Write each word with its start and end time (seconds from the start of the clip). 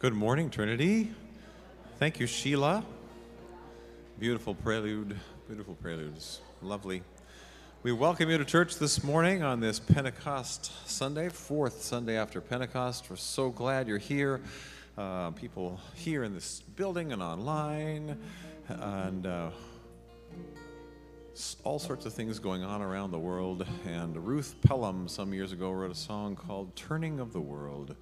Good 0.00 0.14
morning, 0.14 0.48
Trinity. 0.48 1.10
Thank 1.98 2.20
you, 2.20 2.28
Sheila. 2.28 2.84
Beautiful 4.20 4.54
prelude, 4.54 5.18
beautiful 5.48 5.74
preludes. 5.74 6.40
Lovely. 6.62 7.02
We 7.82 7.90
welcome 7.90 8.30
you 8.30 8.38
to 8.38 8.44
church 8.44 8.76
this 8.76 9.02
morning 9.02 9.42
on 9.42 9.58
this 9.58 9.80
Pentecost 9.80 10.70
Sunday, 10.88 11.30
fourth 11.30 11.82
Sunday 11.82 12.16
after 12.16 12.40
Pentecost. 12.40 13.10
We're 13.10 13.16
so 13.16 13.50
glad 13.50 13.88
you're 13.88 13.98
here. 13.98 14.40
Uh, 14.96 15.32
people 15.32 15.80
here 15.96 16.22
in 16.22 16.32
this 16.32 16.60
building 16.76 17.12
and 17.12 17.20
online, 17.20 18.16
and 18.68 19.26
uh, 19.26 19.50
all 21.64 21.80
sorts 21.80 22.06
of 22.06 22.12
things 22.12 22.38
going 22.38 22.62
on 22.62 22.82
around 22.82 23.10
the 23.10 23.18
world. 23.18 23.66
And 23.84 24.16
Ruth 24.24 24.54
Pelham, 24.62 25.08
some 25.08 25.34
years 25.34 25.50
ago, 25.50 25.72
wrote 25.72 25.90
a 25.90 25.96
song 25.96 26.36
called 26.36 26.76
Turning 26.76 27.18
of 27.18 27.32
the 27.32 27.40
World. 27.40 27.96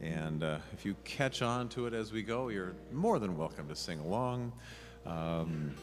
And 0.00 0.44
uh, 0.44 0.58
if 0.72 0.84
you 0.84 0.94
catch 1.04 1.42
on 1.42 1.68
to 1.70 1.86
it 1.86 1.94
as 1.94 2.12
we 2.12 2.22
go, 2.22 2.48
you're 2.48 2.74
more 2.92 3.18
than 3.18 3.36
welcome 3.36 3.68
to 3.68 3.74
sing 3.74 3.98
along 3.98 4.52
um, 5.04 5.74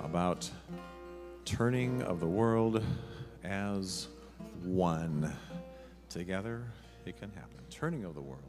about 0.00 0.50
turning 1.44 2.02
of 2.02 2.18
the 2.18 2.26
world 2.26 2.82
as 3.44 4.08
one. 4.64 5.32
Together, 6.08 6.62
it 7.06 7.20
can 7.20 7.30
happen. 7.30 7.58
Turning 7.70 8.04
of 8.04 8.14
the 8.14 8.20
world. 8.20 8.42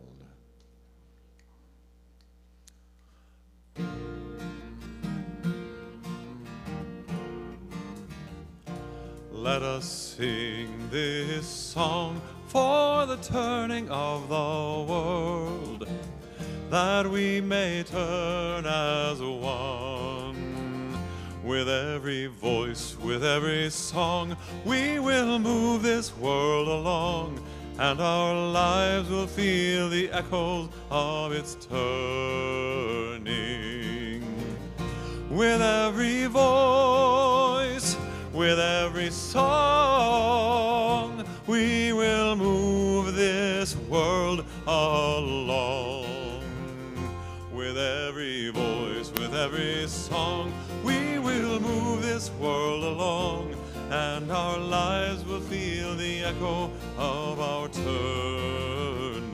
Let 9.32 9.62
us 9.62 10.16
sing 10.18 10.90
this 10.90 11.48
song 11.48 12.22
for 12.50 13.06
the 13.06 13.18
turning 13.18 13.88
of 13.92 14.28
the 14.28 14.36
world, 14.92 15.88
that 16.72 17.06
we 17.08 17.40
may 17.42 17.84
turn 17.84 18.66
as 18.66 19.22
one. 19.22 20.98
With 21.44 21.70
every 21.70 22.26
voice, 22.26 22.98
with 23.04 23.24
every 23.24 23.70
song, 23.70 24.36
we 24.66 24.98
will 24.98 25.38
move 25.38 25.84
this 25.84 26.12
world 26.18 26.68
along, 26.68 27.40
and 27.78 28.02
our 28.02 28.34
lives 28.52 29.10
will 29.10 29.28
feel 29.28 29.88
the 29.88 30.10
echoes 30.12 30.70
of 30.90 31.32
its 31.32 31.54
turning. 31.54 32.10
With 35.30 35.62
every 35.62 36.26
voice, 36.26 37.96
with 38.34 38.60
every 38.60 39.12
song, 39.12 40.49
along. 45.20 46.06
With 47.52 47.78
every 47.78 48.50
voice, 48.52 49.12
with 49.20 49.36
every 49.36 49.86
song, 49.88 50.54
we 50.84 51.20
will 51.20 51.60
move 51.60 52.02
this 52.02 52.32
world 52.40 52.84
along, 52.84 53.54
and 53.92 54.32
our 54.32 54.58
lives 54.58 55.26
will 55.26 55.42
feel 55.42 55.96
the 55.96 56.24
echo 56.24 56.72
of 56.98 57.40
our 57.40 57.68
turning. 57.68 59.26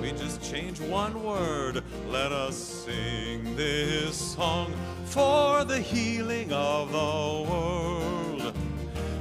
We 0.00 0.12
just 0.12 0.40
change 0.48 0.80
one 0.80 1.20
word. 1.20 1.82
Let 2.08 2.30
us 2.30 2.56
sing 2.56 3.56
this 3.56 4.14
song 4.14 4.72
for 5.06 5.64
the 5.64 5.80
healing 5.80 6.52
of 6.52 6.92
the 6.92 7.50
world, 7.50 8.54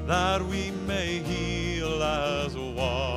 that 0.05 0.45
we 0.45 0.71
may 0.85 1.19
heal 1.19 2.03
as 2.03 2.55
one. 2.55 3.10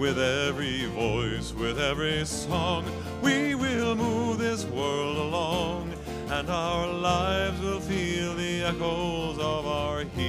With 0.00 0.18
every 0.18 0.86
voice, 0.86 1.52
with 1.52 1.78
every 1.78 2.24
song, 2.24 2.86
we 3.20 3.54
will 3.54 3.94
move 3.94 4.38
this 4.38 4.64
world 4.64 5.18
along, 5.18 5.92
and 6.30 6.48
our 6.48 6.86
lives 6.86 7.60
will 7.60 7.80
feel 7.80 8.34
the 8.34 8.62
echoes 8.62 9.38
of 9.38 9.66
our 9.66 10.04
healing. 10.16 10.24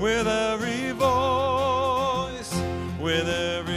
With 0.00 0.26
every 0.26 0.92
voice, 0.92 2.54
with 2.98 3.28
every 3.28 3.73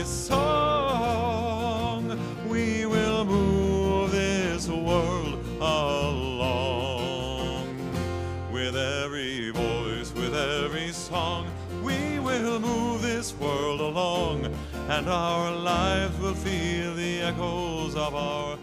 world 13.39 13.79
along, 13.81 14.45
and 14.89 15.07
our 15.09 15.51
lives 15.51 16.17
will 16.19 16.33
feel 16.33 16.95
the 16.95 17.21
echoes 17.21 17.95
of 17.95 18.15
our 18.15 18.57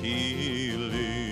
healing. 0.00 1.22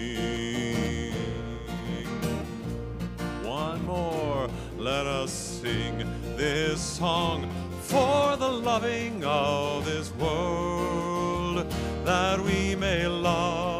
One 3.44 3.84
more, 3.86 4.48
let 4.78 5.06
us 5.06 5.32
sing 5.32 6.06
this 6.36 6.80
song 6.80 7.48
for 7.82 8.36
the 8.36 8.48
loving 8.48 9.24
of 9.24 9.84
this 9.84 10.12
world, 10.12 11.66
that 12.04 12.40
we 12.40 12.76
may 12.76 13.06
love 13.06 13.79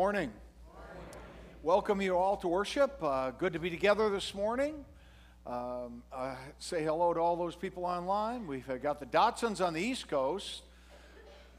Good 0.00 0.04
morning. 0.04 0.32
Welcome 1.62 2.00
you 2.00 2.16
all 2.16 2.38
to 2.38 2.48
worship. 2.48 3.02
Uh, 3.02 3.32
good 3.32 3.52
to 3.52 3.58
be 3.58 3.68
together 3.68 4.08
this 4.08 4.34
morning. 4.34 4.86
Um, 5.46 6.02
uh, 6.10 6.36
say 6.58 6.82
hello 6.82 7.12
to 7.12 7.20
all 7.20 7.36
those 7.36 7.54
people 7.54 7.84
online. 7.84 8.46
We've 8.46 8.68
uh, 8.70 8.78
got 8.78 8.98
the 8.98 9.04
Dotsons 9.04 9.60
on 9.60 9.74
the 9.74 9.82
East 9.82 10.08
Coast. 10.08 10.62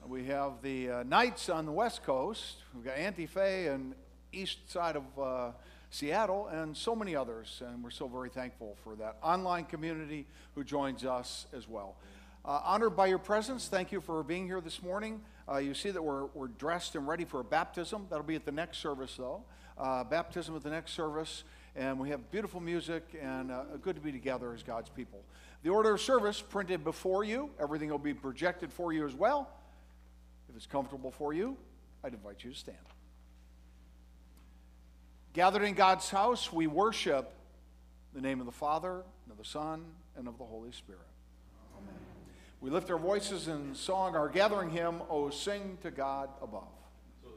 We 0.07 0.25
have 0.25 0.53
the 0.63 0.89
uh, 0.89 1.03
Knights 1.03 1.49
on 1.49 1.67
the 1.67 1.71
West 1.71 2.01
Coast. 2.01 2.55
We've 2.73 2.83
got 2.83 2.97
Auntie 2.97 3.29
and 3.67 3.93
east 4.33 4.71
side 4.71 4.95
of 4.95 5.03
uh, 5.19 5.51
Seattle, 5.91 6.47
and 6.47 6.75
so 6.75 6.95
many 6.95 7.15
others. 7.15 7.61
And 7.63 7.83
we're 7.83 7.91
so 7.91 8.07
very 8.07 8.29
thankful 8.29 8.75
for 8.83 8.95
that 8.95 9.17
online 9.21 9.65
community 9.65 10.25
who 10.55 10.63
joins 10.63 11.05
us 11.05 11.45
as 11.55 11.69
well. 11.69 11.95
Uh, 12.43 12.59
honored 12.63 12.95
by 12.95 13.05
your 13.05 13.19
presence, 13.19 13.67
thank 13.67 13.91
you 13.91 14.01
for 14.01 14.23
being 14.23 14.47
here 14.47 14.61
this 14.61 14.81
morning. 14.81 15.21
Uh, 15.51 15.57
you 15.57 15.73
see 15.73 15.91
that 15.91 16.01
we're, 16.01 16.25
we're 16.27 16.47
dressed 16.47 16.95
and 16.95 17.07
ready 17.07 17.25
for 17.25 17.41
a 17.41 17.43
baptism. 17.43 18.05
That'll 18.09 18.25
be 18.25 18.35
at 18.35 18.45
the 18.45 18.51
next 18.51 18.77
service, 18.77 19.15
though. 19.17 19.43
Uh, 19.77 20.03
baptism 20.03 20.55
at 20.55 20.63
the 20.63 20.69
next 20.69 20.93
service. 20.93 21.43
And 21.75 21.99
we 21.99 22.09
have 22.09 22.31
beautiful 22.31 22.61
music 22.61 23.03
and 23.21 23.51
uh, 23.51 23.63
good 23.81 23.95
to 23.95 24.01
be 24.01 24.11
together 24.11 24.53
as 24.53 24.63
God's 24.63 24.89
people. 24.89 25.23
The 25.63 25.69
order 25.69 25.93
of 25.93 26.01
service 26.01 26.41
printed 26.41 26.83
before 26.83 27.23
you, 27.23 27.49
everything 27.59 27.89
will 27.89 27.97
be 27.97 28.13
projected 28.13 28.71
for 28.71 28.93
you 28.93 29.05
as 29.05 29.13
well. 29.13 29.49
If 30.49 30.55
it's 30.55 30.65
comfortable 30.65 31.11
for 31.11 31.33
you, 31.33 31.57
I'd 32.03 32.13
invite 32.13 32.43
you 32.43 32.51
to 32.51 32.57
stand. 32.57 32.77
Gathered 35.33 35.63
in 35.63 35.73
God's 35.73 36.09
house, 36.09 36.51
we 36.51 36.67
worship 36.67 37.31
the 38.13 38.21
name 38.21 38.39
of 38.39 38.45
the 38.45 38.51
Father, 38.51 38.91
and 39.23 39.31
of 39.31 39.37
the 39.37 39.45
Son, 39.45 39.85
and 40.17 40.27
of 40.27 40.37
the 40.37 40.43
Holy 40.43 40.71
Spirit. 40.71 41.10
Amen. 42.61 42.71
We 42.71 42.75
lift 42.75 42.91
our 42.91 42.97
voices 42.97 43.47
in 43.47 43.75
song, 43.75 44.15
our 44.15 44.29
gathering 44.29 44.69
hymn, 44.69 45.01
O 45.09 45.29
Sing 45.29 45.77
to 45.81 45.91
God 45.91 46.29
Above. 46.41 46.67
So 47.23 47.29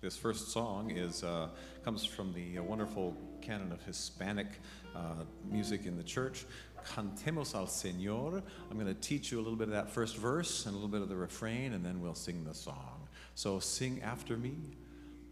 this 0.00 0.16
first 0.16 0.52
song 0.52 0.90
is 0.90 1.24
uh, 1.24 1.48
comes 1.84 2.04
from 2.04 2.32
the 2.32 2.58
uh, 2.58 2.62
wonderful 2.62 3.16
canon 3.40 3.72
of 3.72 3.82
Hispanic 3.82 4.46
uh, 4.94 5.24
music 5.50 5.86
in 5.86 5.96
the 5.96 6.02
church. 6.02 6.46
Cantemos 6.94 7.54
al 7.54 7.66
Señor. 7.66 8.42
I'm 8.70 8.78
going 8.78 8.86
to 8.86 9.00
teach 9.00 9.32
you 9.32 9.38
a 9.38 9.42
little 9.42 9.56
bit 9.56 9.68
of 9.68 9.74
that 9.74 9.90
first 9.90 10.16
verse 10.16 10.66
and 10.66 10.72
a 10.72 10.76
little 10.76 10.88
bit 10.88 11.02
of 11.02 11.08
the 11.08 11.16
refrain, 11.16 11.72
and 11.72 11.84
then 11.84 12.00
we'll 12.00 12.14
sing 12.14 12.44
the 12.44 12.54
song. 12.54 13.08
So 13.34 13.58
sing 13.58 14.00
after 14.02 14.36
me. 14.36 14.54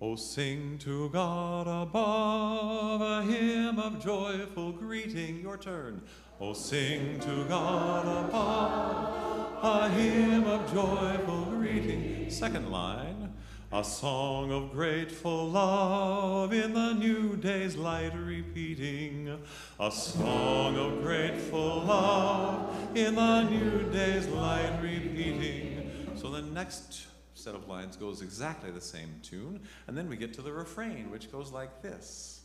Oh, 0.00 0.16
sing 0.16 0.76
to 0.80 1.08
God 1.08 1.66
above 1.66 3.00
a 3.00 3.22
hymn 3.22 3.78
of 3.78 4.04
joyful 4.04 4.72
greeting. 4.72 5.40
Your 5.40 5.56
turn. 5.56 6.02
Oh, 6.38 6.52
sing 6.52 7.18
to 7.20 7.44
God 7.48 8.28
above 8.28 9.58
a 9.62 9.88
hymn 9.88 10.44
of 10.44 10.70
joyful 10.72 11.46
greeting. 11.46 12.30
Second 12.30 12.70
line. 12.70 13.32
A 13.72 13.82
song 13.82 14.52
of 14.52 14.70
grateful 14.72 15.48
love 15.48 16.52
in 16.52 16.72
the 16.72 16.92
new 16.92 17.36
day's 17.36 17.74
light 17.74 18.12
repeating. 18.14 19.38
A 19.80 19.90
song 19.90 20.76
of 20.76 21.02
grateful 21.02 21.82
love 21.82 22.96
in 22.96 23.16
the 23.16 23.42
new 23.42 23.90
day's 23.90 24.28
light 24.28 24.78
repeating. 24.80 25.90
So 26.16 26.30
the 26.30 26.42
next 26.42 27.06
set 27.34 27.54
of 27.54 27.66
lines 27.66 27.96
goes 27.96 28.22
exactly 28.22 28.70
the 28.70 28.80
same 28.80 29.20
tune, 29.22 29.60
and 29.86 29.98
then 29.98 30.08
we 30.08 30.16
get 30.16 30.32
to 30.34 30.42
the 30.42 30.52
refrain, 30.52 31.10
which 31.10 31.32
goes 31.32 31.50
like 31.50 31.82
this 31.82 32.42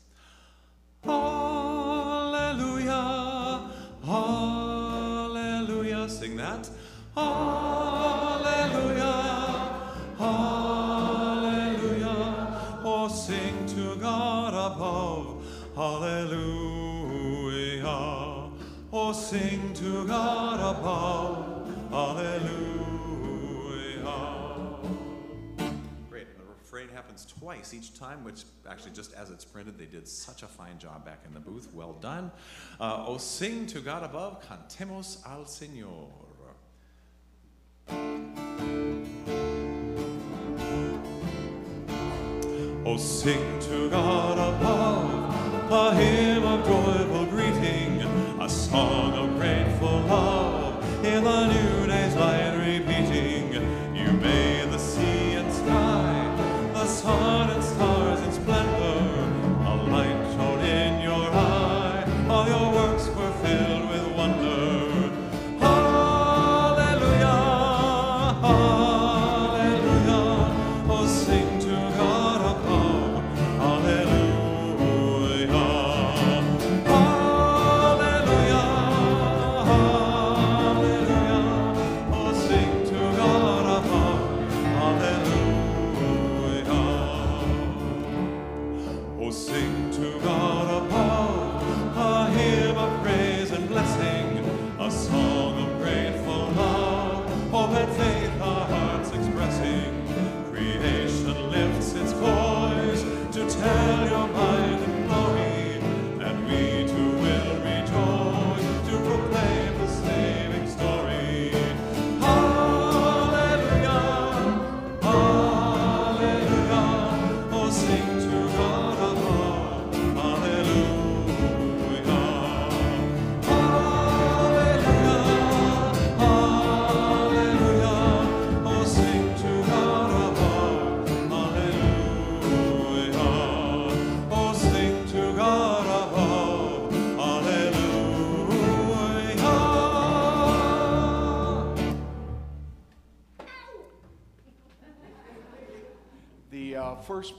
Hallelujah, 1.03 2.91
Hallelujah. 4.05 5.91
Sing 6.09 6.35
that. 6.37 6.69
Hallelujah, 7.15 9.03
Hallelujah. 10.17 11.61
Oh, 12.83 13.07
sing 13.07 13.65
to 13.67 13.95
God 13.97 14.53
above. 14.53 15.45
Hallelujah. 15.75 16.81
Oh, 18.93 19.11
sing 19.13 19.73
to 19.73 20.05
God 20.07 20.59
above. 20.59 21.67
Hallelujah. 21.91 22.90
Happens 27.01 27.25
twice 27.25 27.73
each 27.73 27.97
time, 27.97 28.23
which 28.23 28.43
actually, 28.69 28.91
just 28.91 29.11
as 29.15 29.31
it's 29.31 29.43
printed, 29.43 29.75
they 29.75 29.85
did 29.85 30.07
such 30.07 30.43
a 30.43 30.45
fine 30.45 30.77
job 30.77 31.03
back 31.03 31.23
in 31.25 31.33
the 31.33 31.39
booth. 31.39 31.67
Well 31.73 31.93
done. 31.93 32.31
Uh, 32.79 33.05
oh, 33.07 33.17
sing 33.17 33.65
to 33.67 33.79
God 33.79 34.03
above, 34.03 34.43
cantemos 34.47 35.17
al 35.25 35.45
Señor. 35.45 36.11
Oh, 42.85 42.97
sing 42.97 43.59
to 43.61 43.89
God 43.89 44.37
above 44.37 45.71
a 45.71 45.95
hymn 45.95 46.43
of 46.43 46.67
joyful 46.67 47.25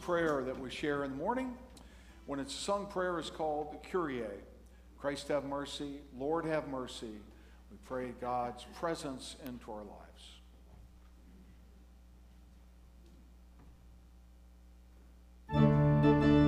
prayer 0.02 0.42
that 0.44 0.58
we 0.58 0.68
share 0.68 1.04
in 1.04 1.12
the 1.12 1.16
morning, 1.16 1.54
when 2.26 2.40
it's 2.40 2.54
sung 2.54 2.86
prayer, 2.86 3.18
is 3.18 3.30
called 3.30 3.72
the 3.72 3.78
Kyrie. 3.88 4.24
Christ 4.98 5.28
have 5.28 5.44
mercy, 5.44 6.00
Lord 6.18 6.44
have 6.44 6.68
mercy. 6.68 7.14
We 7.70 7.78
pray 7.84 8.12
God's 8.20 8.66
presence 8.78 9.36
into 9.46 9.72
our 9.72 9.82
lives. 9.82 9.92
Praise, 15.52 15.62
my 15.62 16.41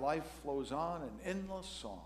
life 0.00 0.24
flows 0.42 0.72
on 0.72 1.02
an 1.02 1.10
endless 1.24 1.66
song. 1.66 2.00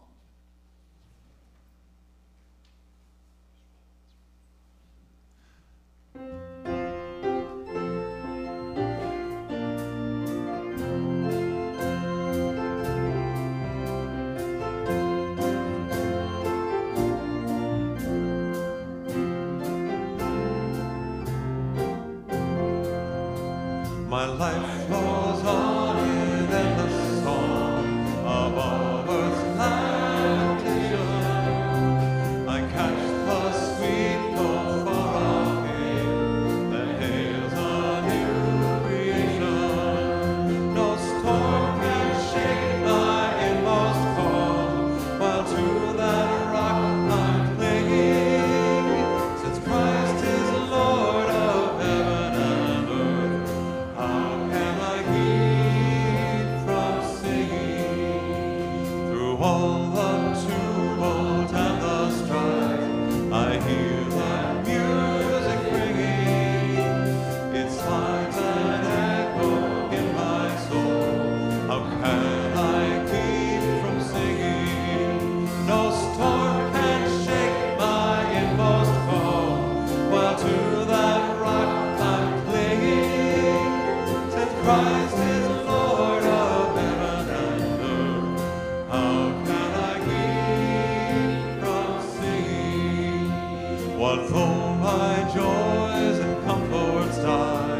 What 94.04 94.28
though 94.28 94.74
my 94.84 95.14
joys 95.34 96.18
and 96.18 96.44
comforts 96.44 97.16
die, 97.22 97.73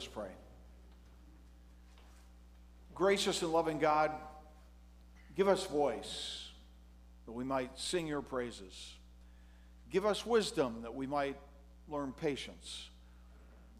us 0.00 0.06
pray. 0.06 0.30
Gracious 2.94 3.42
and 3.42 3.52
loving 3.52 3.78
God, 3.78 4.10
give 5.36 5.46
us 5.46 5.66
voice 5.66 6.48
that 7.26 7.32
we 7.32 7.44
might 7.44 7.78
sing 7.78 8.06
your 8.06 8.22
praises. 8.22 8.94
Give 9.90 10.06
us 10.06 10.24
wisdom 10.24 10.82
that 10.82 10.94
we 10.94 11.06
might 11.06 11.36
learn 11.86 12.12
patience. 12.12 12.88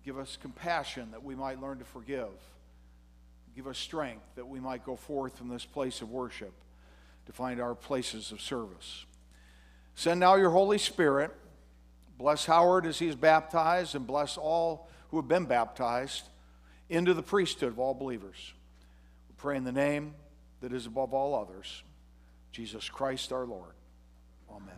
Give 0.05 0.19
us 0.19 0.37
compassion 0.37 1.11
that 1.13 1.25
we 1.25 1.35
might 1.35 1.59
learn 1.59 1.79
to 1.79 1.87
forgive. 1.87 2.29
Give 3.57 3.67
us 3.67 3.79
strength 3.79 4.25
that 4.35 4.47
we 4.47 4.61
might 4.61 4.85
go 4.85 4.97
forth 4.97 5.39
from 5.39 5.49
this 5.49 5.65
place 5.65 6.03
of 6.03 6.11
worship 6.11 6.53
to 7.25 7.33
find 7.33 7.63
our 7.63 7.75
places 7.75 8.31
of 8.31 8.43
service. 8.43 9.07
Send 9.95 10.21
now 10.21 10.35
your 10.35 10.51
Holy 10.51 10.79
Spirit. 10.79 11.31
Bless 12.19 12.45
Howard 12.45 12.85
as 12.85 12.99
he 12.99 13.09
is 13.09 13.17
baptized, 13.17 13.95
and 13.95 14.07
bless 14.07 14.37
all 14.37 14.90
who 15.11 15.17
have 15.17 15.29
been 15.29 15.45
baptized 15.45 16.25
into 16.89 17.15
the 17.15 17.23
priesthood 17.23 17.73
of 17.73 17.79
all 17.79 17.95
believers. 17.95 18.53
We 19.29 19.35
pray 19.37 19.57
in 19.57 19.65
the 19.65 19.73
name 19.73 20.15
that 20.61 20.73
is 20.73 20.87
above 20.87 21.15
all 21.15 21.35
others, 21.35 21.83
Jesus 22.53 22.89
Christ 22.89 23.33
our 23.33 23.47
Lord. 23.47 23.73
Amen. 24.51 24.75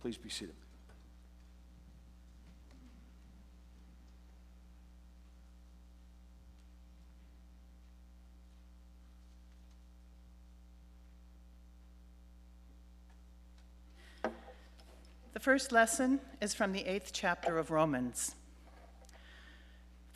Please 0.00 0.16
be 0.16 0.28
seated. 0.28 0.54
The 15.32 15.40
first 15.40 15.70
lesson 15.70 16.20
is 16.40 16.54
from 16.54 16.72
the 16.72 16.84
eighth 16.86 17.10
chapter 17.12 17.58
of 17.58 17.70
Romans. 17.70 18.34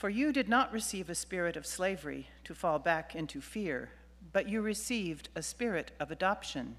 For 0.01 0.09
you 0.09 0.33
did 0.33 0.49
not 0.49 0.73
receive 0.73 1.11
a 1.11 1.15
spirit 1.15 1.59
of 1.59 1.67
slavery 1.67 2.31
to 2.45 2.55
fall 2.55 2.79
back 2.79 3.15
into 3.15 3.43
fear, 3.43 3.91
but 4.33 4.49
you 4.49 4.63
received 4.63 5.29
a 5.35 5.43
spirit 5.43 5.91
of 6.01 6.11
adoption. 6.11 6.77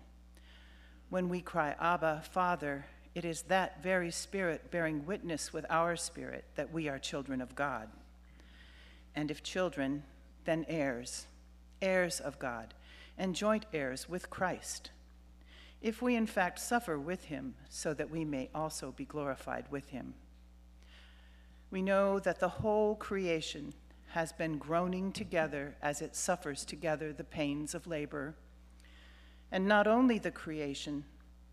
When 1.11 1.29
we 1.29 1.39
cry, 1.39 1.75
Abba, 1.79 2.23
Father, 2.31 2.87
it 3.13 3.23
is 3.23 3.43
that 3.43 3.83
very 3.83 4.09
spirit 4.09 4.71
bearing 4.71 5.05
witness 5.05 5.53
with 5.53 5.67
our 5.69 5.95
spirit 5.95 6.45
that 6.55 6.73
we 6.73 6.89
are 6.89 6.97
children 6.97 7.41
of 7.41 7.53
God. 7.53 7.89
And 9.13 9.29
if 9.29 9.43
children, 9.43 10.01
then 10.45 10.65
heirs, 10.67 11.27
heirs 11.79 12.19
of 12.19 12.39
God, 12.39 12.73
and 13.19 13.35
joint 13.35 13.67
heirs 13.71 14.09
with 14.09 14.31
Christ 14.31 14.89
if 15.79 16.01
we 16.01 16.15
in 16.15 16.25
fact 16.25 16.57
suffer 16.57 16.97
with 16.97 17.25
him, 17.25 17.53
so 17.69 17.93
that 17.93 18.09
we 18.09 18.25
may 18.25 18.49
also 18.55 18.91
be 18.91 19.05
glorified 19.05 19.65
with 19.69 19.89
him. 19.89 20.15
We 21.71 21.81
know 21.81 22.19
that 22.19 22.39
the 22.39 22.49
whole 22.49 22.95
creation 22.95 23.73
has 24.09 24.33
been 24.33 24.57
groaning 24.57 25.13
together 25.13 25.75
as 25.81 26.01
it 26.01 26.17
suffers 26.17 26.65
together 26.65 27.13
the 27.13 27.23
pains 27.23 27.73
of 27.73 27.87
labor. 27.87 28.35
And 29.51 29.65
not 29.67 29.87
only 29.87 30.19
the 30.19 30.31
creation, 30.31 31.05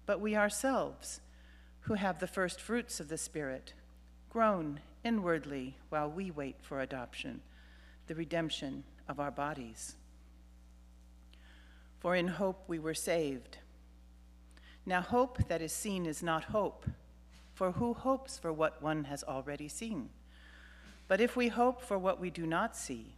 but 0.06 0.20
we 0.20 0.34
ourselves, 0.34 1.20
who 1.82 1.94
have 1.94 2.18
the 2.18 2.26
first 2.26 2.60
fruits 2.60 2.98
of 2.98 3.08
the 3.08 3.16
Spirit, 3.16 3.75
groan 4.28 4.80
inwardly 5.04 5.76
while 5.88 6.10
we 6.10 6.32
wait 6.32 6.56
for 6.60 6.80
adoption, 6.80 7.40
the 8.08 8.14
redemption 8.16 8.82
of 9.08 9.20
our 9.20 9.30
bodies. 9.30 9.94
For 12.00 12.16
in 12.16 12.28
hope 12.28 12.64
we 12.66 12.80
were 12.80 12.94
saved. 12.94 13.58
Now, 14.84 15.00
hope 15.00 15.48
that 15.48 15.62
is 15.62 15.72
seen 15.72 16.06
is 16.06 16.22
not 16.22 16.44
hope, 16.44 16.87
for 17.59 17.73
who 17.73 17.93
hopes 17.93 18.38
for 18.38 18.53
what 18.53 18.81
one 18.81 19.03
has 19.03 19.25
already 19.25 19.67
seen? 19.67 20.11
But 21.09 21.21
if 21.21 21.35
we 21.35 21.49
hope 21.49 21.83
for 21.83 21.99
what 21.99 22.21
we 22.21 22.31
do 22.31 22.47
not 22.47 22.77
see, 22.77 23.15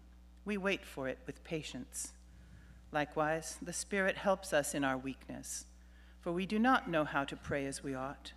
we 0.47 0.57
wait 0.57 0.87
for 0.87 1.09
it 1.09 1.19
with 1.27 1.45
patience. 1.45 2.15
Likewise, 2.91 3.59
the 3.61 3.75
Spirit 3.75 4.17
helps 4.17 4.55
us 4.55 4.75
in 4.75 4.83
our 4.83 4.97
weakness, 4.97 5.67
for 6.23 6.33
we 6.33 6.47
do 6.47 6.59
not 6.59 6.89
know 6.89 7.05
how 7.05 7.23
to 7.23 7.37
pray 7.37 7.67
as 7.67 7.85
we 7.85 7.95
ought, 7.95 8.33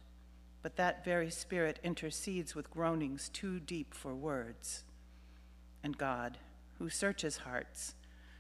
but 0.62 0.76
that 0.76 1.06
very 1.06 1.32
Spirit 1.32 1.80
intercedes 1.86 2.54
with 2.54 2.70
groanings 2.70 3.30
too 3.30 3.62
deep 3.62 3.94
for 3.94 4.14
words. 4.14 4.84
And 5.82 5.98
God, 5.98 6.38
who 6.80 6.90
searches 6.90 7.38
hearts, 7.38 7.96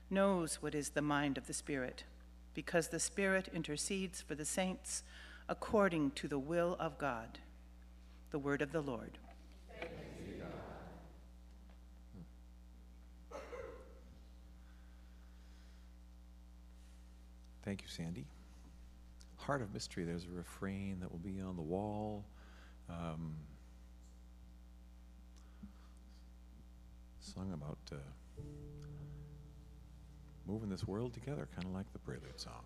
knows 0.09 0.61
what 0.61 0.75
is 0.75 0.89
the 0.89 1.01
mind 1.01 1.37
of 1.37 1.47
the 1.47 1.53
Spirit 1.53 2.03
because 2.53 2.89
the 2.89 2.99
Spirit 2.99 3.47
intercedes 3.53 4.19
for 4.19 4.35
the 4.35 4.43
saints 4.43 5.03
according 5.47 6.11
to 6.11 6.27
the 6.27 6.37
will 6.37 6.75
of 6.77 6.97
God. 6.97 7.39
The 8.33 8.39
word 8.39 8.63
of 8.63 8.71
the 8.71 8.81
Lord. 8.81 9.11
Thank 17.63 17.83
you, 17.83 17.87
Sandy. 17.87 18.25
Heart 19.37 19.61
of 19.61 19.71
Mystery, 19.71 20.03
there's 20.03 20.25
a 20.25 20.35
refrain 20.35 20.99
that 20.99 21.11
will 21.11 21.19
be 21.19 21.41
on 21.41 21.55
the 21.55 21.61
wall. 21.61 22.25
Um, 22.89 23.35
sung 27.19 27.53
about 27.53 27.77
uh, 27.91 28.41
moving 30.47 30.69
this 30.69 30.87
world 30.87 31.13
together, 31.13 31.47
kind 31.53 31.67
of 31.67 31.73
like 31.75 31.93
the 31.93 31.99
Prelude 31.99 32.39
song. 32.39 32.63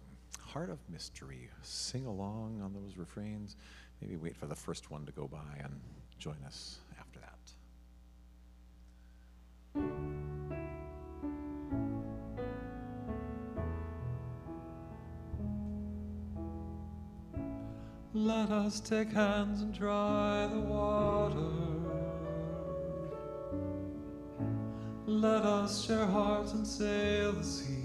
Heart 0.47 0.69
of 0.69 0.79
Mystery. 0.89 1.49
Sing 1.61 2.05
along 2.05 2.61
on 2.63 2.73
those 2.73 2.97
refrains. 2.97 3.57
Maybe 4.01 4.15
wait 4.15 4.37
for 4.37 4.45
the 4.45 4.55
first 4.55 4.89
one 4.89 5.05
to 5.05 5.11
go 5.11 5.27
by 5.27 5.59
and 5.61 5.81
join 6.19 6.37
us 6.45 6.79
after 6.97 7.19
that. 7.19 7.37
Let 18.13 18.49
us 18.49 18.79
take 18.79 19.11
hands 19.11 19.61
and 19.61 19.75
try 19.75 20.47
the 20.47 20.61
water. 20.61 21.51
Let 25.05 25.43
us 25.43 25.85
share 25.85 26.05
hearts 26.05 26.53
and 26.53 26.65
sail 26.65 27.33
the 27.33 27.43
sea. 27.43 27.76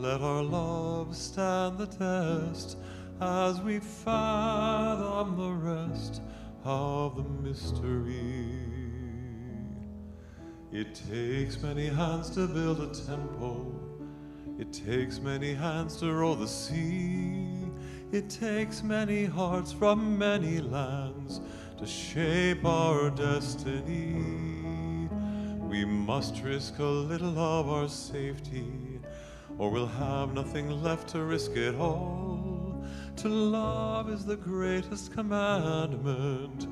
Let 0.00 0.22
our 0.22 0.42
love 0.42 1.14
stand 1.14 1.76
the 1.76 1.86
test 1.86 2.78
as 3.20 3.60
we 3.60 3.80
fathom 3.80 5.36
the 5.36 5.52
rest 5.52 6.22
of 6.64 7.16
the 7.16 7.22
mystery. 7.22 8.48
It 10.72 10.94
takes 10.94 11.62
many 11.62 11.88
hands 11.88 12.30
to 12.30 12.46
build 12.46 12.80
a 12.80 12.86
temple. 12.86 13.78
It 14.58 14.72
takes 14.72 15.20
many 15.20 15.52
hands 15.52 15.96
to 15.98 16.10
row 16.10 16.34
the 16.34 16.48
sea. 16.48 17.66
It 18.10 18.30
takes 18.30 18.82
many 18.82 19.26
hearts 19.26 19.70
from 19.70 20.16
many 20.16 20.62
lands 20.62 21.42
to 21.76 21.86
shape 21.86 22.64
our 22.64 23.10
destiny. 23.10 24.14
We 25.60 25.84
must 25.84 26.42
risk 26.42 26.78
a 26.78 26.84
little 26.84 27.38
of 27.38 27.68
our 27.68 27.88
safety, 27.88 28.89
or 29.60 29.70
we'll 29.70 29.86
have 29.86 30.32
nothing 30.32 30.82
left 30.82 31.06
to 31.06 31.22
risk 31.22 31.50
it 31.50 31.74
all. 31.74 32.82
To 33.16 33.28
love 33.28 34.08
is 34.08 34.24
the 34.24 34.36
greatest 34.36 35.12
commandment, 35.12 36.66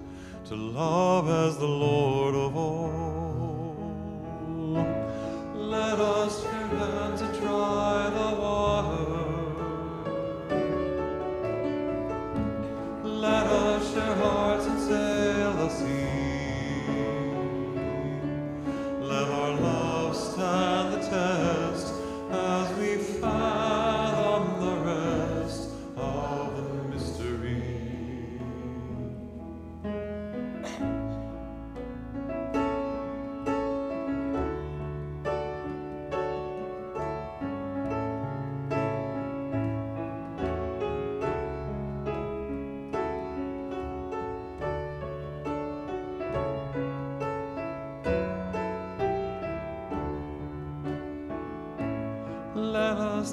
to 0.46 0.56
love 0.56 1.28
as 1.28 1.58
the 1.58 1.66
Lord 1.66 2.34
of 2.34 2.56
all. 2.56 3.76
Let 5.54 5.98
us 6.00 6.42
share 6.42 6.66
hands 6.68 7.20
and 7.20 7.36
try 7.36 8.08
the 8.08 8.47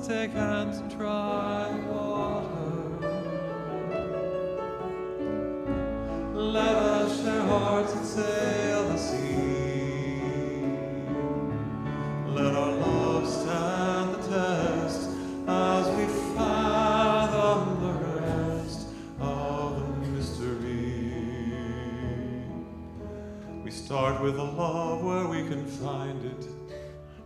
take 0.07 0.33
hands 0.33 0.77
and 0.77 0.91
try 0.91 1.44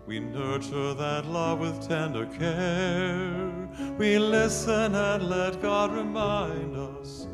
We 0.09 0.19
nurture 0.19 0.95
that 0.95 1.27
love 1.27 1.59
with 1.59 1.87
tender 1.87 2.25
care. 2.25 3.69
We 3.99 4.17
listen 4.17 4.95
and 4.95 5.29
let 5.29 5.61
God 5.61 5.93
remind 5.93 6.75
us. 6.75 7.27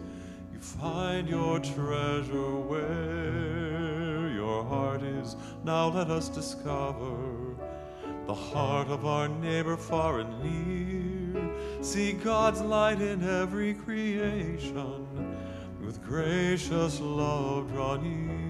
You 0.51 0.59
find 0.59 1.29
your 1.29 1.59
treasure 1.59 2.55
where 2.57 4.27
your 4.27 4.65
heart 4.65 5.03
is. 5.03 5.37
Now 5.63 5.87
let 5.87 6.09
us 6.09 6.27
discover 6.27 7.15
the 8.27 8.33
heart 8.33 8.89
of 8.89 9.05
our 9.05 9.29
neighbor 9.29 9.77
far 9.77 10.19
and 10.19 10.43
near. 10.43 11.49
See 11.81 12.11
God's 12.11 12.59
light 12.59 13.01
in 13.01 13.23
every 13.23 13.75
creation. 13.75 15.07
With 15.79 16.03
gracious 16.03 16.99
love 16.99 17.71
draw 17.71 17.95
near. 17.95 18.44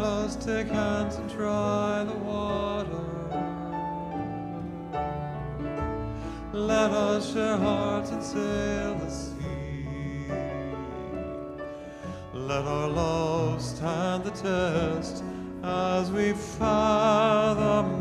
Let 0.00 0.08
us 0.08 0.36
take 0.36 0.68
hands 0.68 1.16
and 1.16 1.30
try 1.30 2.04
the 2.04 2.14
water. 2.14 3.04
Let 6.54 6.90
us 6.90 7.34
share 7.34 7.58
hearts 7.58 8.10
and 8.10 8.22
sail 8.22 8.94
the 8.94 9.10
sea. 9.10 10.24
Let 12.32 12.64
our 12.64 12.88
love 12.88 13.60
stand 13.60 14.24
the 14.24 14.30
test 14.30 15.22
as 15.62 16.10
we 16.10 16.32
fathom 16.32 17.99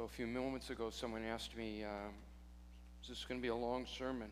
So 0.00 0.04
a 0.04 0.08
few 0.08 0.26
moments 0.26 0.70
ago, 0.70 0.88
someone 0.88 1.22
asked 1.26 1.54
me, 1.54 1.84
um, 1.84 2.14
"Is 3.02 3.10
this 3.10 3.26
going 3.26 3.38
to 3.38 3.42
be 3.42 3.48
a 3.48 3.54
long 3.54 3.84
sermon?" 3.84 4.30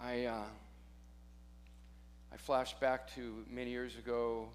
I 0.00 0.24
uh, 0.24 0.44
I 2.32 2.36
flashed 2.38 2.80
back 2.80 3.14
to 3.14 3.44
many 3.50 3.72
years 3.72 3.98
ago. 3.98 4.48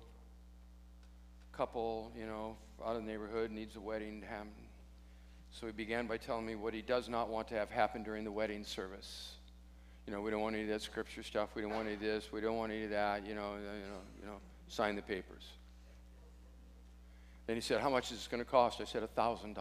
A 1.54 1.56
couple, 1.56 2.12
you 2.17 2.26
know, 2.26 2.58
out 2.84 2.95
of 2.95 3.06
the 3.06 3.08
neighborhood 3.08 3.52
needs 3.52 3.76
a 3.76 3.80
wedding 3.80 4.22
to 4.22 4.26
happen. 4.26 4.50
So 5.52 5.67
he 5.67 5.72
began 5.74 6.08
by 6.08 6.17
telling 6.17 6.48
me 6.48 6.56
what 6.56 6.74
he 6.74 6.82
does 6.82 7.08
not 7.08 7.30
want 7.30 7.48
to 7.50 7.54
have 7.54 7.69
happen 7.69 8.02
during 8.02 8.24
the 8.24 8.32
wedding 8.32 8.63
service. 8.63 9.34
You 10.08 10.13
know, 10.13 10.22
we 10.22 10.32
don't 10.32 10.41
want 10.41 10.56
any 10.56 10.63
of 10.63 10.69
that 10.69 10.82
scripture 10.82 11.22
stuff. 11.22 11.50
We 11.54 11.62
don't 11.62 11.76
want 11.76 11.86
any 11.86 11.93
of 11.93 12.02
this. 12.02 12.32
We 12.32 12.41
don't 12.41 12.58
want 12.58 12.72
any 12.72 12.86
of 12.86 12.89
that. 12.89 13.28
You 13.28 13.36
know, 13.36 13.58
you 13.58 13.67
know, 13.67 14.02
you 14.22 14.26
know. 14.26 14.38
Sign 14.69 14.95
the 14.95 15.02
papers. 15.02 15.59
Then 17.49 17.55
he 17.55 17.62
said, 17.62 17.81
How 17.81 17.89
much 17.89 18.12
is 18.12 18.17
this 18.19 18.27
going 18.27 18.45
to 18.45 18.45
cost? 18.47 18.79
I 18.79 18.83
said, 18.83 19.01
$1,000. 19.01 19.57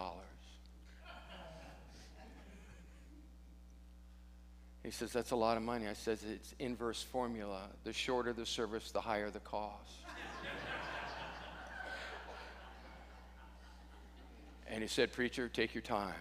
He 4.82 4.90
says, 4.90 5.10
That's 5.10 5.30
a 5.30 5.36
lot 5.36 5.56
of 5.56 5.62
money. 5.62 5.88
I 5.88 5.94
said, 5.94 6.18
It's 6.30 6.54
inverse 6.58 7.02
formula. 7.02 7.62
The 7.84 7.94
shorter 7.94 8.34
the 8.34 8.44
service, 8.44 8.90
the 8.90 9.00
higher 9.00 9.30
the 9.30 9.40
cost. 9.40 10.02
and 14.70 14.82
he 14.82 14.88
said, 14.88 15.10
Preacher, 15.10 15.48
take 15.48 15.74
your 15.74 15.80
time. 15.80 16.12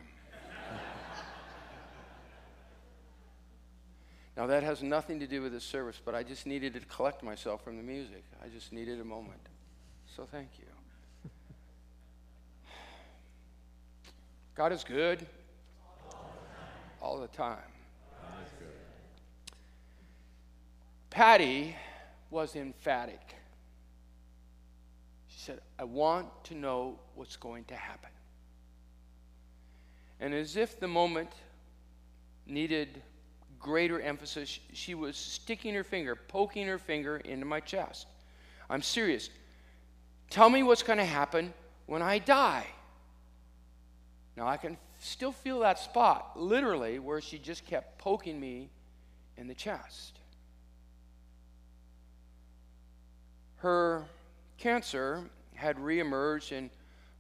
now, 4.37 4.47
that 4.47 4.63
has 4.63 4.81
nothing 4.81 5.19
to 5.19 5.27
do 5.27 5.41
with 5.41 5.51
the 5.51 5.59
service, 5.59 5.99
but 6.05 6.15
I 6.15 6.23
just 6.23 6.45
needed 6.45 6.75
to 6.75 6.79
collect 6.79 7.23
myself 7.23 7.61
from 7.61 7.75
the 7.75 7.83
music. 7.83 8.23
I 8.41 8.47
just 8.47 8.71
needed 8.71 9.01
a 9.01 9.05
moment. 9.05 9.41
So, 10.15 10.25
thank 10.31 10.51
you. 10.59 10.76
God 14.57 14.71
is 14.71 14.83
good 14.83 15.23
all 16.99 17.19
the 17.19 17.27
time. 17.27 17.59
Patty 21.11 21.75
was 22.31 22.55
emphatic. 22.55 23.21
She 25.27 25.39
said, 25.39 25.59
I 25.77 25.83
want 25.83 26.27
to 26.45 26.55
know 26.55 26.97
what's 27.13 27.35
going 27.35 27.65
to 27.65 27.75
happen. 27.75 28.09
And 30.19 30.33
as 30.33 30.55
if 30.55 30.79
the 30.79 30.87
moment 30.87 31.29
needed 32.47 33.03
greater 33.59 34.01
emphasis, 34.01 34.59
she 34.73 34.95
was 34.95 35.17
sticking 35.17 35.75
her 35.75 35.83
finger, 35.83 36.15
poking 36.15 36.65
her 36.65 36.79
finger 36.79 37.17
into 37.17 37.45
my 37.45 37.59
chest. 37.59 38.07
I'm 38.71 38.81
serious. 38.81 39.29
Tell 40.31 40.49
me 40.49 40.63
what's 40.63 40.81
going 40.81 40.97
to 40.97 41.05
happen 41.05 41.53
when 41.85 42.01
I 42.01 42.17
die. 42.17 42.65
Now, 44.37 44.47
I 44.47 44.57
can 44.57 44.77
still 44.99 45.31
feel 45.31 45.61
that 45.61 45.79
spot, 45.79 46.39
literally, 46.39 46.99
where 46.99 47.19
she 47.19 47.39
just 47.39 47.65
kept 47.65 47.97
poking 47.97 48.39
me 48.39 48.69
in 49.35 49.47
the 49.47 49.55
chest. 49.55 50.19
Her 53.57 54.05
cancer 54.59 55.23
had 55.55 55.77
reemerged, 55.77 56.55
and 56.55 56.69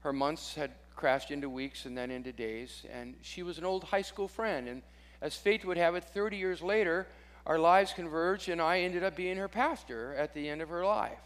her 0.01 0.13
months 0.13 0.53
had 0.53 0.69
crashed 0.95 1.31
into 1.31 1.49
weeks 1.49 1.85
and 1.85 1.97
then 1.97 2.11
into 2.11 2.31
days. 2.31 2.83
And 2.93 3.15
she 3.23 3.41
was 3.41 3.57
an 3.57 3.65
old 3.65 3.85
high 3.85 4.03
school 4.03 4.27
friend. 4.27 4.67
And 4.67 4.83
as 5.19 5.35
fate 5.35 5.65
would 5.65 5.77
have 5.77 5.95
it, 5.95 6.03
30 6.03 6.37
years 6.37 6.61
later, 6.61 7.07
our 7.47 7.57
lives 7.57 7.93
converged, 7.93 8.47
and 8.47 8.61
I 8.61 8.81
ended 8.81 9.03
up 9.03 9.15
being 9.15 9.37
her 9.37 9.47
pastor 9.47 10.13
at 10.15 10.35
the 10.35 10.47
end 10.47 10.61
of 10.61 10.69
her 10.69 10.85
life. 10.85 11.17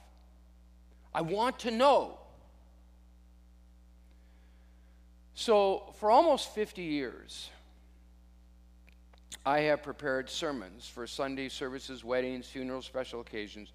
I 1.13 1.21
want 1.21 1.59
to 1.59 1.71
know. 1.71 2.20
So, 5.41 5.91
for 5.95 6.11
almost 6.11 6.53
50 6.53 6.83
years, 6.83 7.49
I 9.43 9.61
have 9.61 9.81
prepared 9.81 10.29
sermons 10.29 10.87
for 10.87 11.07
Sunday 11.07 11.49
services, 11.49 12.03
weddings, 12.03 12.45
funerals, 12.45 12.85
special 12.85 13.21
occasions. 13.21 13.71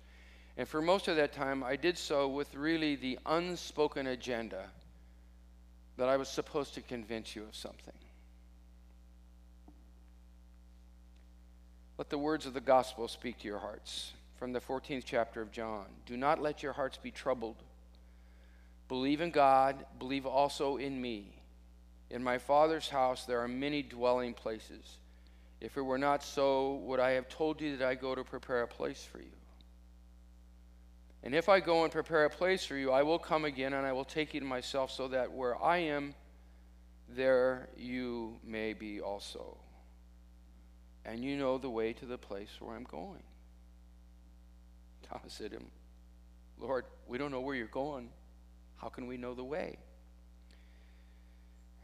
And 0.57 0.69
for 0.69 0.81
most 0.81 1.09
of 1.09 1.17
that 1.17 1.33
time, 1.33 1.65
I 1.65 1.75
did 1.75 1.99
so 1.99 2.29
with 2.29 2.55
really 2.55 2.95
the 2.95 3.19
unspoken 3.27 4.07
agenda 4.07 4.67
that 5.97 6.09
I 6.09 6.17
was 6.17 6.29
supposed 6.29 6.75
to 6.75 6.83
convince 6.83 7.35
you 7.35 7.43
of 7.43 7.57
something. 7.57 7.99
Let 11.99 12.11
the 12.11 12.19
words 12.19 12.47
of 12.47 12.55
the 12.55 12.61
gospel 12.61 13.09
speak 13.09 13.41
to 13.41 13.49
your 13.49 13.59
hearts. 13.59 14.13
From 14.37 14.53
the 14.53 14.61
14th 14.61 15.03
chapter 15.05 15.43
of 15.43 15.51
John 15.51 15.87
Do 16.07 16.17
not 16.17 16.41
let 16.41 16.63
your 16.63 16.75
hearts 16.75 16.97
be 16.97 17.11
troubled. 17.11 17.57
Believe 18.87 19.21
in 19.21 19.33
God, 19.33 19.85
believe 19.99 20.27
also 20.27 20.77
in 20.77 21.03
me. 21.03 21.33
In 22.11 22.23
my 22.23 22.39
Father's 22.39 22.89
house 22.89 23.25
there 23.25 23.41
are 23.41 23.49
many 23.49 23.83
dwelling 23.83 24.35
places. 24.35 24.99
If 25.61 25.77
it 25.77 25.83
were 25.83 25.99
not 25.99 26.23
so, 26.23 26.75
would 26.85 27.01
I 27.01 27.13
have 27.13 27.29
told 27.29 27.61
you 27.61 27.77
that 27.79 27.89
I 27.89 27.95
go 27.95 28.15
to 28.15 28.23
prepare 28.23 28.63
a 28.63 28.69
place 28.69 29.05
for 29.05 29.19
you? 29.19 29.33
And 31.23 31.35
if 31.35 31.49
I 31.49 31.61
go 31.61 31.83
and 31.83 31.93
prepare 31.93 32.25
a 32.25 32.31
place 32.31 32.65
for 32.65 32.77
you, 32.77 32.93
I 32.93 33.03
will 33.03 33.19
come 33.19 33.45
again 33.45 33.73
and 33.73 33.85
I 33.87 33.93
will 33.93 34.05
take 34.05 34.35
you 34.35 34.41
to 34.41 34.47
myself 34.47 34.93
so 34.93 35.09
that 35.09 35.33
where 35.33 35.61
I 35.61 35.79
am, 35.79 36.15
there 37.09 37.69
you 37.77 38.39
may 38.45 38.75
be 38.75 39.01
also. 39.01 39.59
And 41.05 41.25
you 41.25 41.37
know 41.37 41.59
the 41.59 41.71
way 41.71 41.93
to 41.95 42.07
the 42.07 42.19
place 42.19 42.51
where 42.61 42.77
I'm 42.77 42.85
going. 42.85 43.23
Thomas 45.09 45.33
said 45.33 45.51
to 45.51 45.57
him, 45.57 45.67
Lord, 46.59 46.85
we 47.07 47.19
don't 47.19 47.31
know 47.31 47.41
where 47.41 47.55
you're 47.55 47.67
going. 47.67 48.11
How 48.77 48.89
can 48.89 49.07
we 49.07 49.17
know 49.17 49.35
the 49.35 49.45
way? 49.45 49.79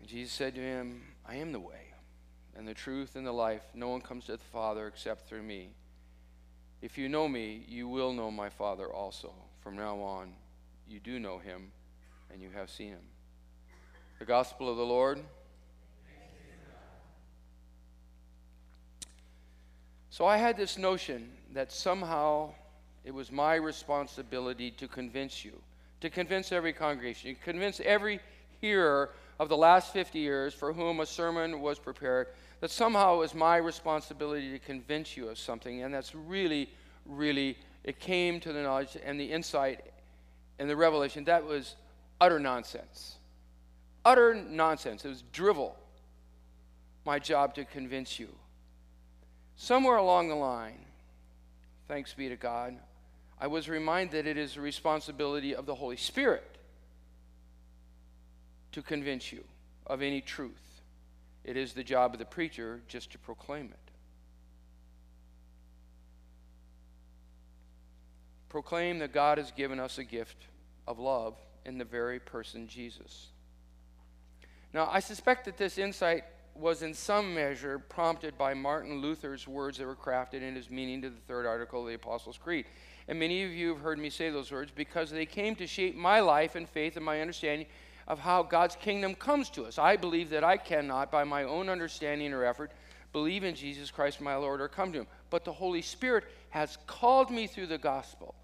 And 0.02 0.10
Jesus 0.10 0.32
said 0.32 0.56
to 0.56 0.60
him, 0.60 1.00
I 1.24 1.36
am 1.36 1.52
the 1.52 1.60
way 1.60 1.94
and 2.56 2.66
the 2.66 2.74
truth 2.74 3.14
and 3.14 3.24
the 3.24 3.32
life. 3.32 3.62
No 3.72 3.88
one 3.88 4.00
comes 4.00 4.24
to 4.24 4.32
the 4.32 4.38
Father 4.38 4.88
except 4.88 5.28
through 5.28 5.44
me. 5.44 5.68
If 6.82 6.98
you 6.98 7.08
know 7.08 7.28
me, 7.28 7.64
you 7.68 7.86
will 7.86 8.12
know 8.12 8.28
my 8.28 8.48
Father 8.48 8.92
also. 8.92 9.32
From 9.60 9.76
now 9.76 10.00
on, 10.00 10.32
you 10.88 10.98
do 10.98 11.20
know 11.20 11.38
him 11.38 11.70
and 12.32 12.42
you 12.42 12.50
have 12.50 12.68
seen 12.68 12.88
him. 12.88 13.04
The 14.18 14.24
gospel 14.24 14.68
of 14.68 14.76
the 14.76 14.84
Lord. 14.84 15.20
So 20.10 20.26
I 20.26 20.36
had 20.36 20.56
this 20.56 20.76
notion 20.76 21.30
that 21.54 21.70
somehow 21.70 22.50
it 23.04 23.14
was 23.14 23.30
my 23.30 23.54
responsibility 23.54 24.72
to 24.72 24.88
convince 24.88 25.44
you, 25.44 25.52
to 26.00 26.10
convince 26.10 26.50
every 26.50 26.72
congregation, 26.72 27.36
to 27.36 27.40
convince 27.40 27.78
every 27.78 28.18
hearer 28.60 29.10
of 29.42 29.48
the 29.48 29.56
last 29.56 29.92
50 29.92 30.20
years 30.20 30.54
for 30.54 30.72
whom 30.72 31.00
a 31.00 31.06
sermon 31.06 31.60
was 31.60 31.76
prepared, 31.76 32.28
that 32.60 32.70
somehow 32.70 33.16
it 33.16 33.18
was 33.18 33.34
my 33.34 33.56
responsibility 33.56 34.52
to 34.52 34.58
convince 34.60 35.16
you 35.16 35.28
of 35.28 35.36
something. 35.36 35.82
And 35.82 35.92
that's 35.92 36.14
really, 36.14 36.70
really, 37.04 37.58
it 37.82 37.98
came 37.98 38.38
to 38.38 38.52
the 38.52 38.62
knowledge 38.62 38.96
and 39.04 39.18
the 39.18 39.32
insight 39.32 39.80
and 40.60 40.70
the 40.70 40.76
revelation. 40.76 41.24
That 41.24 41.44
was 41.44 41.74
utter 42.20 42.38
nonsense. 42.38 43.16
Utter 44.04 44.32
nonsense. 44.32 45.04
It 45.04 45.08
was 45.08 45.24
drivel. 45.32 45.74
My 47.04 47.18
job 47.18 47.56
to 47.56 47.64
convince 47.64 48.20
you. 48.20 48.28
Somewhere 49.56 49.96
along 49.96 50.28
the 50.28 50.36
line, 50.36 50.84
thanks 51.88 52.14
be 52.14 52.28
to 52.28 52.36
God, 52.36 52.76
I 53.40 53.48
was 53.48 53.68
reminded 53.68 54.24
that 54.24 54.30
it 54.30 54.36
is 54.36 54.54
the 54.54 54.60
responsibility 54.60 55.52
of 55.52 55.66
the 55.66 55.74
Holy 55.74 55.96
Spirit 55.96 56.51
to 58.72 58.82
convince 58.82 59.32
you 59.32 59.44
of 59.86 60.02
any 60.02 60.20
truth. 60.20 60.80
It 61.44 61.56
is 61.56 61.72
the 61.72 61.84
job 61.84 62.12
of 62.12 62.18
the 62.18 62.24
preacher 62.24 62.80
just 62.88 63.10
to 63.12 63.18
proclaim 63.18 63.66
it. 63.66 63.90
Proclaim 68.48 68.98
that 68.98 69.12
God 69.12 69.38
has 69.38 69.50
given 69.50 69.80
us 69.80 69.98
a 69.98 70.04
gift 70.04 70.46
of 70.86 70.98
love 70.98 71.36
in 71.64 71.78
the 71.78 71.84
very 71.84 72.20
person 72.20 72.68
Jesus. 72.68 73.28
Now, 74.74 74.88
I 74.90 75.00
suspect 75.00 75.44
that 75.46 75.56
this 75.56 75.78
insight 75.78 76.24
was 76.54 76.82
in 76.82 76.92
some 76.92 77.34
measure 77.34 77.78
prompted 77.78 78.36
by 78.36 78.54
Martin 78.54 79.00
Luther's 79.00 79.48
words 79.48 79.78
that 79.78 79.86
were 79.86 79.96
crafted 79.96 80.42
in 80.42 80.54
his 80.54 80.70
meaning 80.70 81.00
to 81.02 81.10
the 81.10 81.20
third 81.26 81.46
article 81.46 81.82
of 81.82 81.88
the 81.88 81.94
Apostles' 81.94 82.38
Creed. 82.38 82.66
And 83.08 83.18
many 83.18 83.42
of 83.42 83.50
you 83.50 83.70
have 83.70 83.80
heard 83.80 83.98
me 83.98 84.10
say 84.10 84.30
those 84.30 84.52
words 84.52 84.70
because 84.74 85.10
they 85.10 85.26
came 85.26 85.54
to 85.56 85.66
shape 85.66 85.96
my 85.96 86.20
life 86.20 86.54
and 86.54 86.68
faith 86.68 86.96
and 86.96 87.04
my 87.04 87.20
understanding 87.20 87.66
of 88.06 88.18
how 88.18 88.42
God's 88.42 88.76
kingdom 88.76 89.14
comes 89.14 89.50
to 89.50 89.64
us. 89.64 89.78
I 89.78 89.96
believe 89.96 90.30
that 90.30 90.44
I 90.44 90.56
cannot, 90.56 91.10
by 91.10 91.24
my 91.24 91.44
own 91.44 91.68
understanding 91.68 92.32
or 92.32 92.44
effort, 92.44 92.72
believe 93.12 93.44
in 93.44 93.54
Jesus 93.54 93.90
Christ 93.90 94.20
my 94.20 94.36
Lord 94.36 94.60
or 94.60 94.68
come 94.68 94.92
to 94.92 95.00
him. 95.00 95.06
But 95.30 95.44
the 95.44 95.52
Holy 95.52 95.82
Spirit 95.82 96.24
has 96.50 96.78
called 96.86 97.30
me 97.30 97.46
through 97.46 97.66
the 97.66 97.78
gospel, 97.78 98.34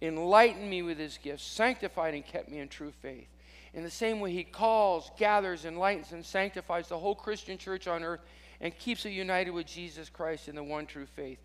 enlightened 0.00 0.68
me 0.68 0.82
with 0.82 0.98
his 0.98 1.18
gifts, 1.18 1.44
sanctified 1.44 2.14
and 2.14 2.26
kept 2.26 2.48
me 2.48 2.58
in 2.58 2.68
true 2.68 2.92
faith. 3.02 3.28
In 3.74 3.82
the 3.84 3.90
same 3.90 4.20
way, 4.20 4.32
he 4.32 4.44
calls, 4.44 5.10
gathers, 5.16 5.64
enlightens, 5.64 6.12
and 6.12 6.24
sanctifies 6.24 6.88
the 6.88 6.98
whole 6.98 7.14
Christian 7.14 7.56
church 7.56 7.88
on 7.88 8.02
earth 8.02 8.20
and 8.60 8.76
keeps 8.78 9.06
it 9.06 9.10
united 9.10 9.50
with 9.50 9.66
Jesus 9.66 10.08
Christ 10.08 10.48
in 10.48 10.54
the 10.54 10.62
one 10.62 10.86
true 10.86 11.06
faith. 11.06 11.38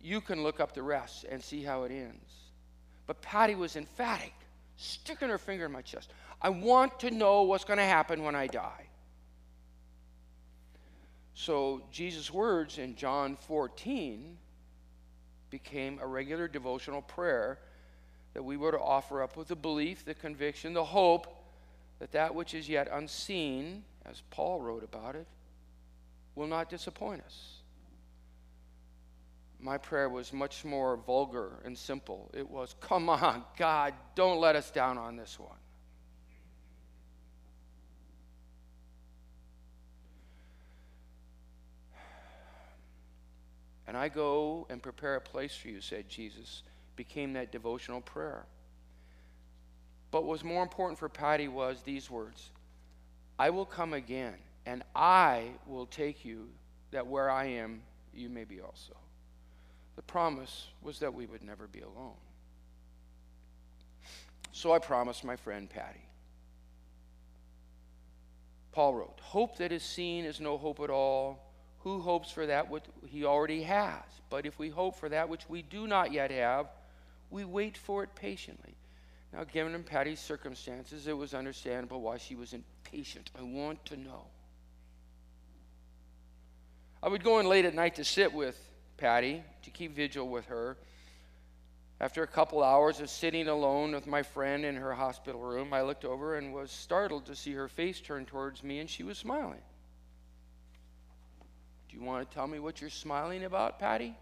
You 0.00 0.20
can 0.20 0.42
look 0.42 0.58
up 0.58 0.74
the 0.74 0.82
rest 0.82 1.24
and 1.28 1.42
see 1.42 1.62
how 1.62 1.84
it 1.84 1.92
ends. 1.92 2.32
But 3.06 3.22
Patty 3.22 3.54
was 3.54 3.76
emphatic, 3.76 4.34
sticking 4.76 5.28
her 5.28 5.38
finger 5.38 5.66
in 5.66 5.72
my 5.72 5.82
chest. 5.82 6.10
I 6.46 6.48
want 6.48 7.00
to 7.00 7.10
know 7.10 7.42
what's 7.42 7.64
going 7.64 7.80
to 7.80 7.84
happen 7.84 8.22
when 8.22 8.36
I 8.36 8.46
die. 8.46 8.86
So 11.34 11.82
Jesus' 11.90 12.32
words 12.32 12.78
in 12.78 12.94
John 12.94 13.34
14 13.34 14.36
became 15.50 15.98
a 16.00 16.06
regular 16.06 16.46
devotional 16.46 17.02
prayer 17.02 17.58
that 18.34 18.44
we 18.44 18.56
were 18.56 18.70
to 18.70 18.78
offer 18.78 19.24
up 19.24 19.36
with 19.36 19.48
the 19.48 19.56
belief, 19.56 20.04
the 20.04 20.14
conviction, 20.14 20.72
the 20.72 20.84
hope 20.84 21.26
that 21.98 22.12
that 22.12 22.32
which 22.32 22.54
is 22.54 22.68
yet 22.68 22.86
unseen, 22.92 23.82
as 24.04 24.22
Paul 24.30 24.60
wrote 24.60 24.84
about 24.84 25.16
it, 25.16 25.26
will 26.36 26.46
not 26.46 26.70
disappoint 26.70 27.22
us. 27.22 27.54
My 29.58 29.78
prayer 29.78 30.08
was 30.08 30.32
much 30.32 30.64
more 30.64 30.96
vulgar 30.96 31.58
and 31.64 31.76
simple. 31.76 32.30
It 32.32 32.48
was, 32.48 32.76
Come 32.80 33.08
on, 33.08 33.42
God, 33.56 33.94
don't 34.14 34.38
let 34.38 34.54
us 34.54 34.70
down 34.70 34.96
on 34.96 35.16
this 35.16 35.40
one. 35.40 35.58
And 43.86 43.96
I 43.96 44.08
go 44.08 44.66
and 44.68 44.82
prepare 44.82 45.16
a 45.16 45.20
place 45.20 45.54
for 45.54 45.68
you, 45.68 45.80
said 45.80 46.08
Jesus, 46.08 46.62
became 46.96 47.34
that 47.34 47.52
devotional 47.52 48.00
prayer. 48.00 48.46
But 50.10 50.24
what 50.24 50.32
was 50.32 50.44
more 50.44 50.62
important 50.62 50.98
for 50.98 51.08
Patty 51.08 51.48
was 51.48 51.82
these 51.82 52.10
words 52.10 52.50
I 53.38 53.50
will 53.50 53.66
come 53.66 53.92
again, 53.92 54.34
and 54.64 54.82
I 54.94 55.50
will 55.66 55.86
take 55.86 56.24
you 56.24 56.48
that 56.90 57.06
where 57.06 57.30
I 57.30 57.44
am, 57.46 57.82
you 58.14 58.28
may 58.28 58.44
be 58.44 58.60
also. 58.60 58.96
The 59.96 60.02
promise 60.02 60.68
was 60.82 60.98
that 61.00 61.12
we 61.12 61.26
would 61.26 61.42
never 61.42 61.66
be 61.66 61.80
alone. 61.80 62.16
So 64.52 64.72
I 64.72 64.78
promised 64.78 65.24
my 65.24 65.36
friend 65.36 65.68
Patty. 65.68 66.00
Paul 68.72 68.94
wrote, 68.94 69.20
Hope 69.22 69.58
that 69.58 69.72
is 69.72 69.82
seen 69.82 70.24
is 70.24 70.40
no 70.40 70.56
hope 70.58 70.80
at 70.80 70.90
all. 70.90 71.45
Who 71.86 72.00
hopes 72.00 72.32
for 72.32 72.46
that 72.46 72.68
which 72.68 72.82
he 73.06 73.24
already 73.24 73.62
has? 73.62 74.02
But 74.28 74.44
if 74.44 74.58
we 74.58 74.70
hope 74.70 74.96
for 74.96 75.08
that 75.08 75.28
which 75.28 75.48
we 75.48 75.62
do 75.62 75.86
not 75.86 76.10
yet 76.10 76.32
have, 76.32 76.66
we 77.30 77.44
wait 77.44 77.78
for 77.78 78.02
it 78.02 78.12
patiently. 78.16 78.74
Now, 79.32 79.44
given 79.44 79.84
Patty's 79.84 80.18
circumstances, 80.18 81.06
it 81.06 81.16
was 81.16 81.32
understandable 81.32 82.00
why 82.00 82.18
she 82.18 82.34
was 82.34 82.54
impatient. 82.54 83.30
I 83.38 83.42
want 83.44 83.84
to 83.84 83.96
know. 83.96 84.24
I 87.00 87.08
would 87.08 87.22
go 87.22 87.38
in 87.38 87.46
late 87.46 87.64
at 87.64 87.72
night 87.72 87.94
to 87.94 88.04
sit 88.04 88.32
with 88.32 88.58
Patty, 88.96 89.44
to 89.62 89.70
keep 89.70 89.94
vigil 89.94 90.28
with 90.28 90.46
her. 90.46 90.76
After 92.00 92.24
a 92.24 92.26
couple 92.26 92.64
hours 92.64 92.98
of 92.98 93.10
sitting 93.10 93.46
alone 93.46 93.92
with 93.92 94.08
my 94.08 94.24
friend 94.24 94.64
in 94.64 94.74
her 94.74 94.94
hospital 94.94 95.40
room, 95.40 95.72
I 95.72 95.82
looked 95.82 96.04
over 96.04 96.36
and 96.36 96.52
was 96.52 96.72
startled 96.72 97.26
to 97.26 97.36
see 97.36 97.52
her 97.52 97.68
face 97.68 98.00
turn 98.00 98.26
towards 98.26 98.64
me 98.64 98.80
and 98.80 98.90
she 98.90 99.04
was 99.04 99.18
smiling. 99.18 99.62
Do 101.88 101.96
you 101.96 102.02
want 102.02 102.28
to 102.28 102.34
tell 102.34 102.46
me 102.46 102.58
what 102.58 102.80
you're 102.80 102.90
smiling 102.90 103.44
about, 103.44 103.78
Patty? 103.78 104.16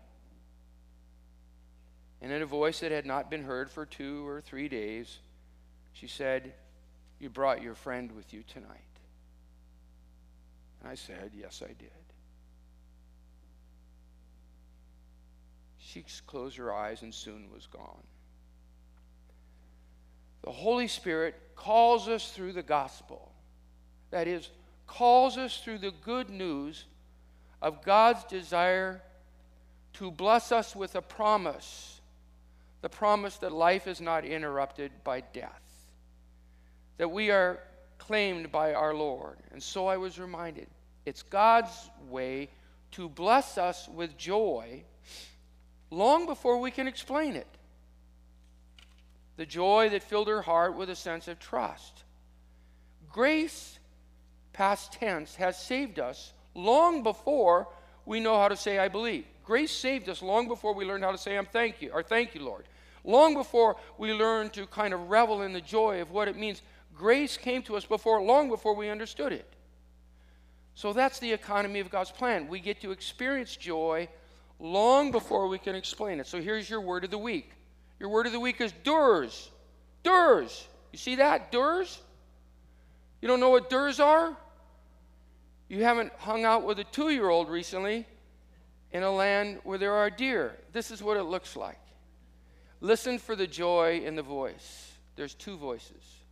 And 2.21 2.33
in 2.33 2.43
a 2.43 2.47
voice 2.47 2.81
that 2.81 2.91
had 2.91 3.07
not 3.07 3.31
been 3.31 3.43
heard 3.43 3.71
for 3.71 3.85
two 3.85 4.27
or 4.27 4.41
three 4.41 4.69
days, 4.69 5.19
she 5.93 6.07
said, 6.07 6.55
You 7.19 7.29
brought 7.29 7.63
your 7.63 7.75
friend 7.75 8.11
with 8.13 8.33
you 8.33 8.43
tonight. 8.43 8.71
And 10.81 10.91
I 10.91 10.95
said, 10.95 11.33
Yes, 11.35 11.63
I 11.63 11.69
did. 11.69 11.91
She 15.79 16.05
closed 16.27 16.57
her 16.57 16.73
eyes 16.73 17.03
and 17.03 17.15
soon 17.15 17.51
was 17.53 17.67
gone. 17.67 18.03
The 20.43 20.51
Holy 20.51 20.89
Spirit 20.89 21.35
calls 21.57 22.09
us 22.09 22.33
through 22.33 22.53
the 22.53 22.63
gospel. 22.63 23.33
That 24.11 24.29
is, 24.29 24.51
calls 24.87 25.39
us 25.39 25.61
through 25.63 25.79
the 25.79 25.93
good 26.05 26.31
news 26.31 26.85
of 27.65 27.83
God's 27.83 28.23
desire 28.25 29.03
to 29.95 30.11
bless 30.11 30.53
us 30.53 30.77
with 30.77 30.95
a 30.95 31.03
promise 31.03 32.01
the 32.83 32.91
promise 32.91 33.39
that 33.39 33.51
life 33.51 33.87
is 33.87 33.99
not 33.99 34.27
interrupted 34.27 34.93
by 35.05 35.23
death, 35.33 35.87
that 36.99 37.11
we 37.11 37.31
are 37.31 37.59
claimed 37.97 38.53
by 38.53 38.75
our 38.75 38.93
Lord. 38.93 39.39
And 39.53 39.63
so 39.63 39.87
I 39.87 39.97
was 39.97 40.19
reminded 40.19 40.67
it's 41.07 41.23
God's 41.23 41.73
way 42.11 42.51
to 42.91 43.09
bless 43.09 43.57
us 43.57 43.89
with 43.89 44.19
joy 44.19 44.83
long 45.91 46.27
before 46.27 46.59
we 46.59 46.71
can 46.71 46.87
explain 46.87 47.37
it. 47.37 47.49
The 49.39 49.47
joy 49.47 49.89
that 49.89 50.03
filled 50.03 50.29
her 50.29 50.43
heart 50.43 50.77
with 50.77 50.91
a 50.91 50.95
sense 50.95 51.27
of 51.27 51.39
trust. 51.39 52.05
Grace, 53.11 53.79
past 54.53 54.93
tense, 54.93 55.37
has 55.37 55.59
saved 55.59 55.99
us 55.99 56.35
long 56.55 57.03
before 57.03 57.69
we 58.07 58.21
know 58.21 58.39
how 58.39 58.49
to 58.49 58.57
say, 58.57 58.79
I 58.79 58.89
believe. 58.89 59.25
Grace 59.45 59.73
saved 59.73 60.09
us 60.09 60.23
long 60.23 60.49
before 60.49 60.75
we 60.75 60.85
learned 60.85 61.05
how 61.05 61.13
to 61.13 61.19
say, 61.19 61.37
I'm 61.37 61.47
thank 61.47 61.83
you, 61.83 61.91
or 61.93 62.03
thank 62.03 62.35
you, 62.35 62.43
Lord. 62.43 62.65
Long 63.05 63.35
before 63.35 63.77
we 63.99 64.13
learned 64.13 64.55
to 64.55 64.67
kind 64.67 64.95
of 64.95 65.11
revel 65.11 65.43
in 65.43 65.53
the 65.53 65.61
joy 65.61 66.01
of 66.01 66.11
what 66.11 66.29
it 66.29 66.37
means. 66.37 66.63
Grace 66.97 67.37
came 67.37 67.63
to 67.65 67.77
us 67.77 67.85
before, 67.85 68.23
long 68.23 68.49
before 68.49 68.75
we 68.75 68.89
understood 68.89 69.33
it. 69.33 69.47
So 70.75 70.93
that's 70.93 71.19
the 71.19 71.33
economy 71.33 71.81
of 71.81 71.91
God's 71.91 72.11
plan. 72.11 72.49
We 72.49 72.61
get 72.61 72.81
to 72.81 72.91
experience 72.91 73.57
joy 73.57 74.09
long 74.59 75.11
before 75.11 75.49
we 75.49 75.59
can 75.59 75.75
explain 75.75 76.21
it. 76.21 76.27
So 76.27 76.41
here's 76.41 76.69
your 76.69 76.81
word 76.81 77.05
of 77.05 77.11
the 77.11 77.19
week. 77.19 77.51
Your 78.01 78.09
word 78.09 78.27
of 78.27 78.33
the 78.33 78.41
week 78.41 78.61
is 78.61 78.73
durs. 78.85 79.49
Durs. 80.03 80.65
You 80.93 80.99
see 80.99 81.17
that? 81.17 81.53
Durs? 81.53 81.99
You 83.21 83.29
don't 83.29 83.41
know 83.41 83.51
what 83.51 83.71
durs 83.71 84.03
are? 84.03 84.37
You 85.69 85.83
haven't 85.83 86.13
hung 86.19 86.45
out 86.45 86.65
with 86.65 86.79
a 86.79 86.85
two 86.85 87.11
year 87.11 87.29
old 87.29 87.49
recently 87.49 88.07
in 88.93 89.03
a 89.03 89.11
land 89.11 89.61
where 89.65 89.79
there 89.79 89.95
are 89.95 90.11
deer. 90.11 90.57
This 90.73 90.91
is 90.91 91.03
what 91.03 91.17
it 91.17 91.25
looks 91.25 91.57
like. 91.57 91.81
Listen 92.81 93.19
for 93.19 93.35
the 93.35 93.47
joy 93.47 94.03
in 94.05 94.15
the 94.15 94.23
voice. 94.23 94.93
There's 95.17 95.35
two 95.35 95.57
voices. 95.57 96.24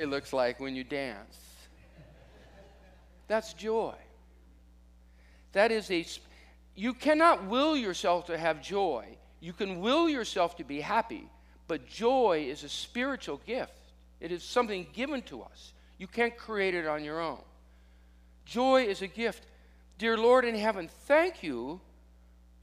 It 0.00 0.08
looks 0.08 0.32
like 0.32 0.58
when 0.58 0.74
you 0.74 0.82
dance. 0.82 1.38
That's 3.28 3.52
joy. 3.52 3.94
That 5.52 5.70
is 5.70 5.90
a, 5.90 6.06
you 6.74 6.94
cannot 6.94 7.44
will 7.44 7.76
yourself 7.76 8.26
to 8.26 8.38
have 8.38 8.62
joy. 8.62 9.04
You 9.40 9.52
can 9.52 9.80
will 9.80 10.08
yourself 10.08 10.56
to 10.56 10.64
be 10.64 10.80
happy, 10.80 11.28
but 11.68 11.86
joy 11.86 12.46
is 12.48 12.64
a 12.64 12.68
spiritual 12.68 13.42
gift. 13.46 13.72
It 14.20 14.32
is 14.32 14.42
something 14.42 14.86
given 14.94 15.20
to 15.22 15.42
us. 15.42 15.74
You 15.98 16.06
can't 16.06 16.36
create 16.36 16.74
it 16.74 16.86
on 16.86 17.04
your 17.04 17.20
own. 17.20 17.42
Joy 18.46 18.84
is 18.84 19.02
a 19.02 19.06
gift. 19.06 19.44
Dear 19.98 20.16
Lord 20.16 20.46
in 20.46 20.54
heaven, 20.54 20.88
thank 21.06 21.42
you 21.42 21.78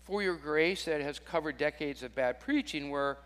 for 0.06 0.24
your 0.24 0.38
grace 0.38 0.86
that 0.86 1.02
has 1.02 1.20
covered 1.20 1.58
decades 1.58 2.02
of 2.02 2.16
bad 2.16 2.40
preaching 2.40 2.90
where 2.90 3.20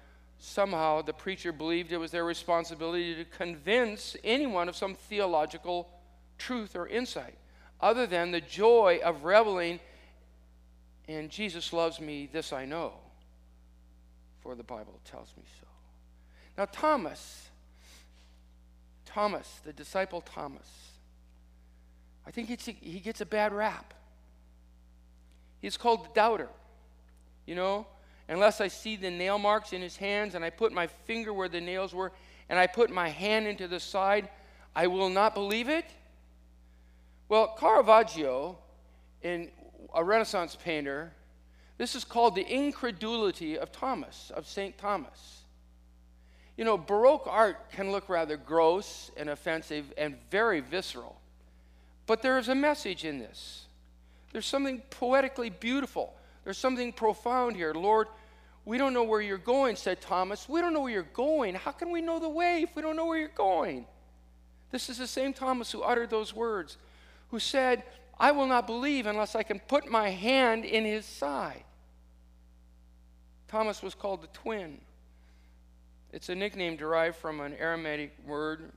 somehow 0.43 1.03
the 1.03 1.13
preacher 1.13 1.51
believed 1.51 1.91
it 1.91 1.97
was 1.97 2.11
their 2.11 2.25
responsibility 2.25 3.13
to 3.15 3.25
convince 3.25 4.17
anyone 4.23 4.67
of 4.67 4.75
some 4.75 4.95
theological 4.95 5.87
truth 6.39 6.75
or 6.75 6.87
insight, 6.87 7.35
other 7.79 8.07
than 8.07 8.31
the 8.31 8.41
joy 8.41 8.99
of 9.03 9.23
reveling 9.23 9.79
in 11.07 11.29
Jesus 11.29 11.71
loves 11.71 12.01
me, 12.01 12.27
this 12.31 12.51
I 12.51 12.65
know, 12.65 12.93
for 14.41 14.55
the 14.55 14.63
Bible 14.63 14.99
tells 15.05 15.27
me 15.37 15.43
so. 15.59 15.67
Now, 16.57 16.65
Thomas, 16.71 17.49
Thomas, 19.05 19.59
the 19.63 19.73
disciple 19.73 20.21
Thomas, 20.21 20.67
I 22.25 22.31
think 22.31 22.47
he 22.47 22.99
gets 22.99 23.21
a 23.21 23.25
bad 23.25 23.53
rap. 23.53 23.93
He's 25.61 25.77
called 25.77 26.05
the 26.05 26.09
doubter. 26.15 26.49
You 27.45 27.55
know, 27.55 27.87
unless 28.27 28.61
I 28.61 28.67
see 28.67 28.95
the 28.95 29.09
nail 29.09 29.37
marks 29.37 29.73
in 29.73 29.81
his 29.81 29.97
hands 29.97 30.35
and 30.35 30.43
I 30.43 30.49
put 30.49 30.71
my 30.71 30.87
finger 30.87 31.33
where 31.33 31.49
the 31.49 31.61
nails 31.61 31.93
were 31.93 32.11
and 32.49 32.59
I 32.59 32.67
put 32.67 32.89
my 32.89 33.09
hand 33.09 33.47
into 33.47 33.67
the 33.67 33.79
side, 33.79 34.29
I 34.75 34.87
will 34.87 35.09
not 35.09 35.33
believe 35.33 35.69
it? 35.69 35.85
Well, 37.29 37.55
Caravaggio, 37.57 38.57
in 39.21 39.49
a 39.93 40.03
Renaissance 40.03 40.57
painter, 40.61 41.13
this 41.77 41.95
is 41.95 42.03
called 42.03 42.35
the 42.35 42.45
incredulity 42.45 43.57
of 43.57 43.71
Thomas, 43.71 44.31
of 44.35 44.47
St. 44.47 44.77
Thomas. 44.77 45.41
You 46.57 46.65
know, 46.65 46.77
Baroque 46.77 47.27
art 47.27 47.71
can 47.71 47.91
look 47.91 48.09
rather 48.09 48.37
gross 48.37 49.11
and 49.17 49.29
offensive 49.29 49.93
and 49.97 50.15
very 50.29 50.59
visceral, 50.59 51.19
but 52.05 52.21
there 52.21 52.37
is 52.37 52.49
a 52.49 52.55
message 52.55 53.05
in 53.05 53.19
this. 53.19 53.65
There's 54.31 54.45
something 54.45 54.81
poetically 54.89 55.49
beautiful. 55.49 56.13
There's 56.43 56.57
something 56.57 56.91
profound 56.93 57.55
here. 57.55 57.73
Lord, 57.73 58.07
we 58.65 58.77
don't 58.77 58.93
know 58.93 59.03
where 59.03 59.21
you're 59.21 59.37
going, 59.37 59.75
said 59.75 60.01
Thomas. 60.01 60.47
We 60.47 60.61
don't 60.61 60.73
know 60.73 60.81
where 60.81 60.91
you're 60.91 61.03
going. 61.03 61.55
How 61.55 61.71
can 61.71 61.91
we 61.91 62.01
know 62.01 62.19
the 62.19 62.29
way 62.29 62.61
if 62.63 62.75
we 62.75 62.81
don't 62.81 62.95
know 62.95 63.05
where 63.05 63.17
you're 63.17 63.29
going? 63.29 63.85
This 64.71 64.89
is 64.89 64.97
the 64.97 65.07
same 65.07 65.33
Thomas 65.33 65.71
who 65.71 65.81
uttered 65.81 66.09
those 66.09 66.35
words, 66.35 66.77
who 67.29 67.39
said, 67.39 67.83
I 68.19 68.31
will 68.31 68.47
not 68.47 68.67
believe 68.67 69.05
unless 69.05 69.35
I 69.35 69.43
can 69.43 69.59
put 69.59 69.89
my 69.89 70.09
hand 70.09 70.63
in 70.63 70.85
his 70.85 71.05
side. 71.05 71.63
Thomas 73.47 73.81
was 73.81 73.95
called 73.95 74.21
the 74.21 74.27
twin. 74.27 74.79
It's 76.13 76.29
a 76.29 76.35
nickname 76.35 76.77
derived 76.77 77.17
from 77.17 77.39
an 77.39 77.53
Aramaic 77.53 78.13
word 78.25 78.71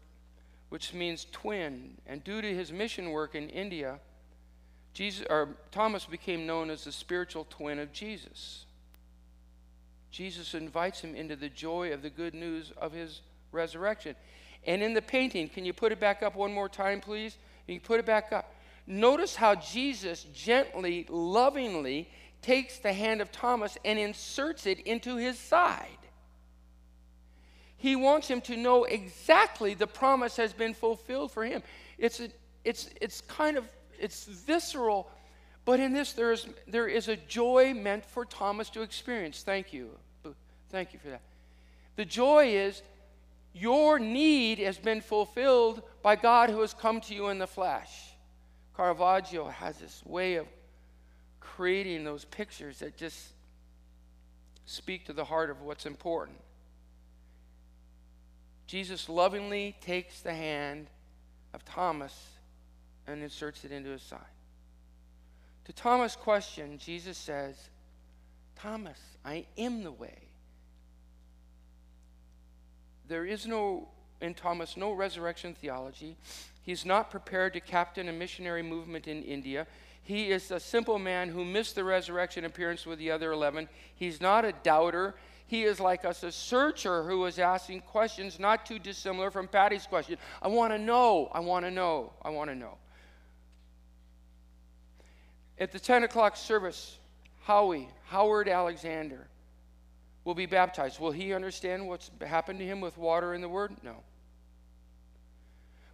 which 0.74 0.92
means 0.92 1.28
twin. 1.30 1.92
And 2.04 2.24
due 2.24 2.42
to 2.42 2.52
his 2.52 2.72
mission 2.72 3.10
work 3.10 3.36
in 3.36 3.48
India, 3.48 4.00
Jesus, 4.94 5.26
or 5.28 5.48
Thomas 5.72 6.04
became 6.04 6.46
known 6.46 6.70
as 6.70 6.84
the 6.84 6.92
spiritual 6.92 7.46
twin 7.50 7.78
of 7.78 7.92
Jesus. 7.92 8.64
Jesus 10.10 10.54
invites 10.54 11.00
him 11.00 11.16
into 11.16 11.34
the 11.34 11.48
joy 11.48 11.92
of 11.92 12.00
the 12.00 12.10
good 12.10 12.34
news 12.34 12.72
of 12.78 12.92
his 12.92 13.20
resurrection. 13.50 14.14
And 14.66 14.82
in 14.82 14.94
the 14.94 15.02
painting, 15.02 15.48
can 15.48 15.64
you 15.64 15.72
put 15.72 15.90
it 15.90 15.98
back 15.98 16.22
up 16.22 16.36
one 16.36 16.54
more 16.54 16.68
time, 16.68 17.00
please? 17.00 17.36
You 17.66 17.80
put 17.80 17.98
it 17.98 18.06
back 18.06 18.32
up. 18.32 18.54
Notice 18.86 19.34
how 19.34 19.56
Jesus 19.56 20.24
gently, 20.32 21.06
lovingly 21.08 22.08
takes 22.42 22.78
the 22.78 22.92
hand 22.92 23.20
of 23.20 23.32
Thomas 23.32 23.76
and 23.84 23.98
inserts 23.98 24.66
it 24.66 24.78
into 24.80 25.16
his 25.16 25.38
side. 25.38 25.88
He 27.76 27.96
wants 27.96 28.28
him 28.28 28.40
to 28.42 28.56
know 28.56 28.84
exactly 28.84 29.74
the 29.74 29.86
promise 29.86 30.36
has 30.36 30.52
been 30.52 30.74
fulfilled 30.74 31.32
for 31.32 31.44
him. 31.44 31.62
It's, 31.98 32.20
a, 32.20 32.28
it's, 32.64 32.90
it's 33.00 33.20
kind 33.22 33.56
of, 33.56 33.68
it's 33.98 34.24
visceral, 34.24 35.10
But 35.64 35.80
in 35.80 35.92
this, 35.92 36.12
there 36.12 36.32
is, 36.32 36.46
there 36.66 36.86
is 36.86 37.08
a 37.08 37.16
joy 37.16 37.72
meant 37.74 38.04
for 38.04 38.24
Thomas 38.24 38.68
to 38.70 38.82
experience. 38.82 39.42
Thank 39.42 39.72
you. 39.72 39.90
Thank 40.70 40.92
you 40.92 40.98
for 40.98 41.08
that. 41.08 41.22
The 41.96 42.04
joy 42.04 42.48
is 42.48 42.82
your 43.54 43.98
need 43.98 44.58
has 44.58 44.76
been 44.76 45.00
fulfilled 45.00 45.82
by 46.02 46.16
God 46.16 46.50
who 46.50 46.60
has 46.60 46.74
come 46.74 47.00
to 47.02 47.14
you 47.14 47.28
in 47.28 47.38
the 47.38 47.46
flesh. 47.46 47.90
Caravaggio 48.76 49.48
has 49.48 49.78
this 49.78 50.02
way 50.04 50.34
of 50.34 50.46
creating 51.40 52.04
those 52.04 52.24
pictures 52.24 52.80
that 52.80 52.96
just 52.96 53.28
speak 54.66 55.06
to 55.06 55.12
the 55.12 55.24
heart 55.24 55.50
of 55.50 55.62
what's 55.62 55.86
important. 55.86 56.38
Jesus 58.66 59.08
lovingly 59.08 59.76
takes 59.80 60.20
the 60.20 60.34
hand 60.34 60.88
of 61.52 61.64
Thomas 61.64 62.30
and 63.06 63.22
inserts 63.22 63.64
it 63.64 63.72
into 63.72 63.90
his 63.90 64.02
side. 64.02 64.20
To 65.66 65.72
Thomas' 65.72 66.16
question, 66.16 66.78
Jesus 66.78 67.16
says, 67.16 67.56
Thomas, 68.56 68.98
I 69.24 69.46
am 69.56 69.82
the 69.82 69.92
way. 69.92 70.28
There 73.08 73.24
is 73.24 73.46
no, 73.46 73.88
in 74.20 74.34
Thomas, 74.34 74.76
no 74.76 74.92
resurrection 74.92 75.54
theology. 75.54 76.16
He's 76.62 76.86
not 76.86 77.10
prepared 77.10 77.52
to 77.54 77.60
captain 77.60 78.08
a 78.08 78.12
missionary 78.12 78.62
movement 78.62 79.06
in 79.06 79.22
India. 79.22 79.66
He 80.02 80.30
is 80.30 80.50
a 80.50 80.60
simple 80.60 80.98
man 80.98 81.28
who 81.28 81.44
missed 81.44 81.74
the 81.74 81.84
resurrection 81.84 82.44
appearance 82.44 82.86
with 82.86 82.98
the 82.98 83.10
other 83.10 83.32
11. 83.32 83.68
He's 83.94 84.20
not 84.20 84.44
a 84.44 84.52
doubter. 84.62 85.14
He 85.46 85.64
is 85.64 85.80
like 85.80 86.04
us, 86.04 86.22
a 86.22 86.32
searcher 86.32 87.02
who 87.02 87.24
is 87.26 87.38
asking 87.38 87.82
questions 87.82 88.38
not 88.38 88.64
too 88.66 88.78
dissimilar 88.78 89.30
from 89.30 89.48
Patty's 89.48 89.86
question. 89.86 90.16
I 90.42 90.48
want 90.48 90.72
to 90.72 90.78
know, 90.78 91.30
I 91.32 91.40
want 91.40 91.64
to 91.64 91.70
know, 91.70 92.12
I 92.22 92.30
want 92.30 92.50
to 92.50 92.56
know. 92.56 92.78
At 95.58 95.72
the 95.72 95.78
10 95.78 96.04
o'clock 96.04 96.36
service, 96.36 96.98
Howie, 97.44 97.88
Howard 98.06 98.48
Alexander, 98.48 99.26
will 100.24 100.34
be 100.34 100.46
baptized. 100.46 100.98
Will 100.98 101.12
he 101.12 101.34
understand 101.34 101.86
what's 101.86 102.10
happened 102.20 102.58
to 102.58 102.64
him 102.64 102.80
with 102.80 102.96
water 102.96 103.34
and 103.34 103.44
the 103.44 103.48
word? 103.48 103.72
No. 103.82 103.96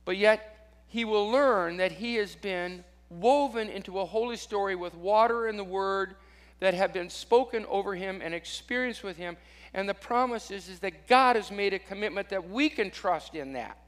But 0.05 0.16
yet, 0.16 0.70
he 0.88 1.05
will 1.05 1.31
learn 1.31 1.77
that 1.77 1.92
he 1.92 2.14
has 2.16 2.35
been 2.35 2.85
woven 3.11 3.68
into 3.68 3.99
a 3.99 4.05
holy 4.05 4.37
story 4.37 4.77
with 4.77 4.94
water 4.94 5.46
and 5.46 5.59
the 5.59 5.64
word 5.64 6.14
that 6.61 6.75
have 6.75 6.92
been 6.92 7.11
spoken 7.11 7.66
over 7.66 7.94
him 7.94 8.20
and 8.23 8.35
experienced 8.35 9.03
with 9.03 9.16
him. 9.16 9.37
And 9.75 9.88
the 9.88 9.94
promise 9.94 10.51
is, 10.51 10.68
is 10.68 10.79
that 10.81 11.07
God 11.07 11.37
has 11.37 11.51
made 11.51 11.75
a 11.75 11.79
commitment 11.79 12.29
that 12.31 12.49
we 12.49 12.68
can 12.68 12.90
trust 12.90 13.35
in 13.35 13.53
that. 13.55 13.79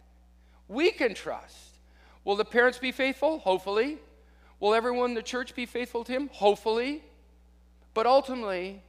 We 0.68 0.90
can 0.90 1.14
trust. 1.14 1.56
Will 2.24 2.36
the 2.36 2.44
parents 2.44 2.78
be 2.78 2.92
faithful? 2.92 3.38
Hopefully. 3.38 3.98
Will 4.62 4.74
everyone 4.74 5.10
in 5.10 5.14
the 5.14 5.22
church 5.24 5.56
be 5.56 5.66
faithful 5.66 6.04
to 6.04 6.12
him? 6.12 6.30
Hopefully. 6.32 7.02
But 7.94 8.06
ultimately, 8.06 8.80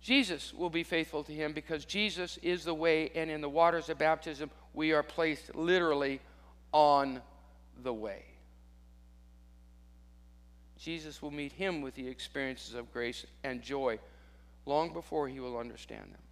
Jesus 0.00 0.54
will 0.54 0.70
be 0.70 0.84
faithful 0.84 1.24
to 1.24 1.32
him 1.32 1.52
because 1.52 1.84
Jesus 1.84 2.38
is 2.40 2.62
the 2.62 2.72
way, 2.72 3.10
and 3.16 3.32
in 3.32 3.40
the 3.40 3.48
waters 3.48 3.88
of 3.88 3.98
baptism, 3.98 4.48
we 4.72 4.92
are 4.92 5.02
placed 5.02 5.56
literally 5.56 6.20
on 6.70 7.20
the 7.82 7.92
way. 7.92 8.22
Jesus 10.78 11.20
will 11.20 11.32
meet 11.32 11.50
him 11.50 11.82
with 11.82 11.96
the 11.96 12.06
experiences 12.06 12.74
of 12.74 12.92
grace 12.92 13.26
and 13.42 13.62
joy 13.62 13.98
long 14.66 14.92
before 14.92 15.26
he 15.26 15.40
will 15.40 15.58
understand 15.58 16.12
them. 16.12 16.22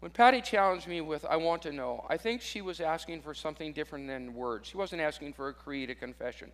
When 0.00 0.10
Patty 0.10 0.40
challenged 0.40 0.86
me 0.86 1.00
with, 1.00 1.24
I 1.24 1.36
want 1.36 1.62
to 1.62 1.72
know, 1.72 2.04
I 2.08 2.16
think 2.16 2.42
she 2.42 2.60
was 2.60 2.80
asking 2.80 3.22
for 3.22 3.34
something 3.34 3.72
different 3.72 4.06
than 4.06 4.34
words. 4.34 4.68
She 4.68 4.76
wasn't 4.76 5.00
asking 5.00 5.32
for 5.32 5.48
a 5.48 5.54
creed, 5.54 5.90
a 5.90 5.94
confession. 5.94 6.52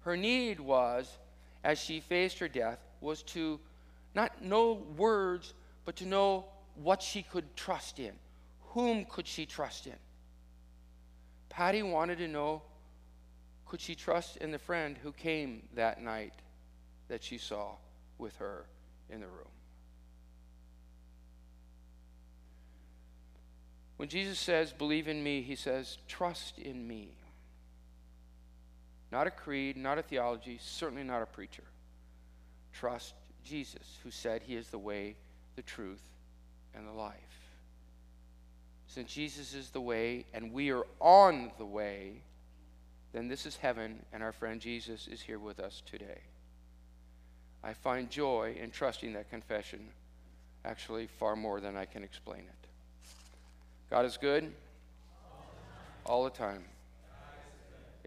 Her 0.00 0.16
need 0.16 0.60
was, 0.60 1.18
as 1.64 1.78
she 1.78 2.00
faced 2.00 2.38
her 2.38 2.48
death, 2.48 2.78
was 3.00 3.22
to 3.24 3.58
not 4.14 4.42
know 4.42 4.84
words, 4.96 5.54
but 5.84 5.96
to 5.96 6.06
know 6.06 6.46
what 6.76 7.02
she 7.02 7.22
could 7.22 7.56
trust 7.56 7.98
in. 7.98 8.12
Whom 8.68 9.04
could 9.04 9.26
she 9.26 9.44
trust 9.44 9.86
in? 9.86 9.96
Patty 11.48 11.82
wanted 11.82 12.18
to 12.18 12.28
know 12.28 12.62
could 13.66 13.80
she 13.80 13.94
trust 13.94 14.36
in 14.36 14.50
the 14.50 14.58
friend 14.58 14.96
who 15.02 15.10
came 15.12 15.62
that 15.74 16.00
night 16.00 16.34
that 17.08 17.24
she 17.24 17.38
saw 17.38 17.72
with 18.18 18.36
her 18.36 18.66
in 19.10 19.20
the 19.20 19.26
room? 19.26 19.48
When 23.96 24.08
Jesus 24.08 24.38
says, 24.38 24.72
believe 24.72 25.08
in 25.08 25.22
me, 25.22 25.42
he 25.42 25.54
says, 25.54 25.98
trust 26.08 26.58
in 26.58 26.86
me. 26.86 27.10
Not 29.12 29.26
a 29.26 29.30
creed, 29.30 29.76
not 29.76 29.98
a 29.98 30.02
theology, 30.02 30.58
certainly 30.60 31.04
not 31.04 31.22
a 31.22 31.26
preacher. 31.26 31.62
Trust 32.72 33.14
Jesus, 33.44 33.98
who 34.02 34.10
said 34.10 34.42
he 34.42 34.56
is 34.56 34.68
the 34.68 34.78
way, 34.78 35.14
the 35.54 35.62
truth, 35.62 36.02
and 36.74 36.88
the 36.88 36.92
life. 36.92 37.14
Since 38.88 39.12
Jesus 39.12 39.54
is 39.54 39.70
the 39.70 39.80
way 39.80 40.26
and 40.34 40.52
we 40.52 40.70
are 40.72 40.84
on 41.00 41.52
the 41.58 41.64
way, 41.64 42.22
then 43.12 43.28
this 43.28 43.46
is 43.46 43.56
heaven, 43.56 44.04
and 44.12 44.24
our 44.24 44.32
friend 44.32 44.60
Jesus 44.60 45.06
is 45.06 45.20
here 45.20 45.38
with 45.38 45.60
us 45.60 45.82
today. 45.86 46.22
I 47.62 47.72
find 47.72 48.10
joy 48.10 48.56
in 48.60 48.72
trusting 48.72 49.12
that 49.12 49.30
confession, 49.30 49.90
actually, 50.64 51.06
far 51.06 51.36
more 51.36 51.60
than 51.60 51.76
I 51.76 51.84
can 51.84 52.02
explain 52.02 52.40
it. 52.40 52.63
God 53.94 54.06
is 54.06 54.16
good 54.16 54.52
all 56.04 56.24
the 56.24 56.30
time. 56.30 56.64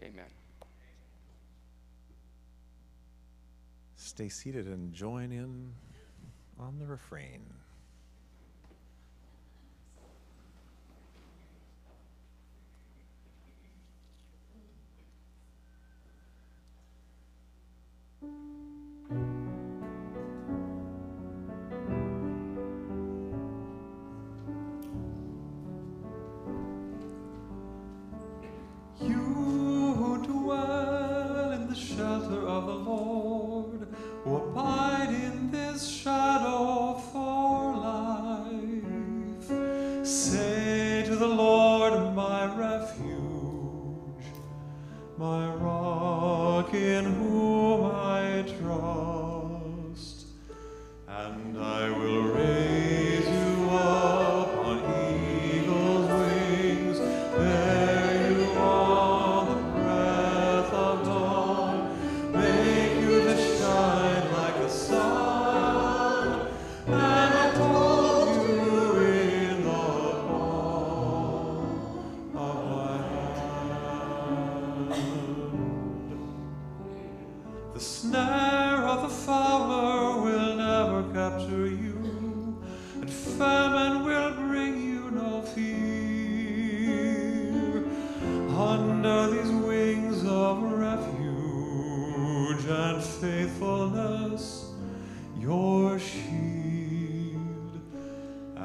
Amen. 0.02 0.26
Stay 3.96 4.28
seated 4.28 4.66
and 4.66 4.92
join 4.92 5.32
in 5.32 5.72
on 6.58 6.78
the 6.78 6.84
refrain. 6.84 7.40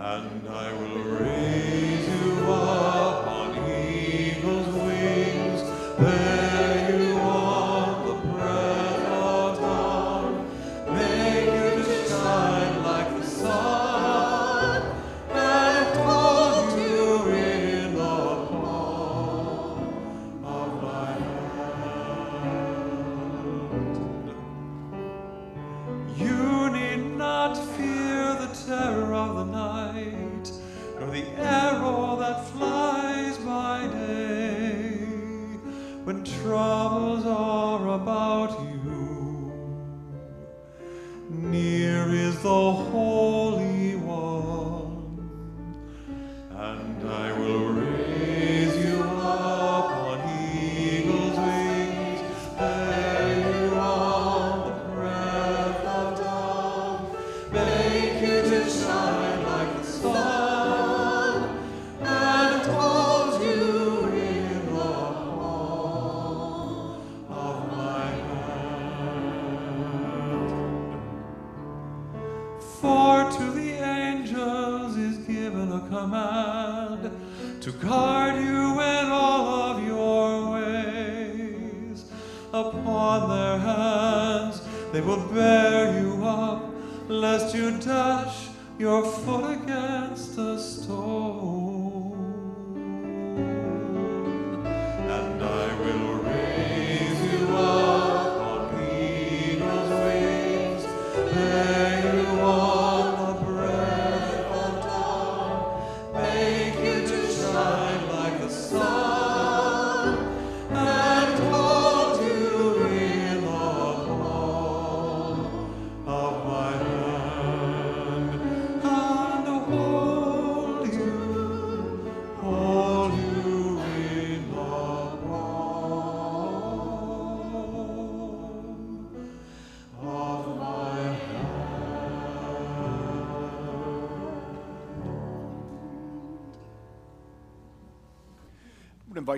and 0.04 0.49
I 0.49 0.74
will 0.74 1.01
reign. 1.04 1.32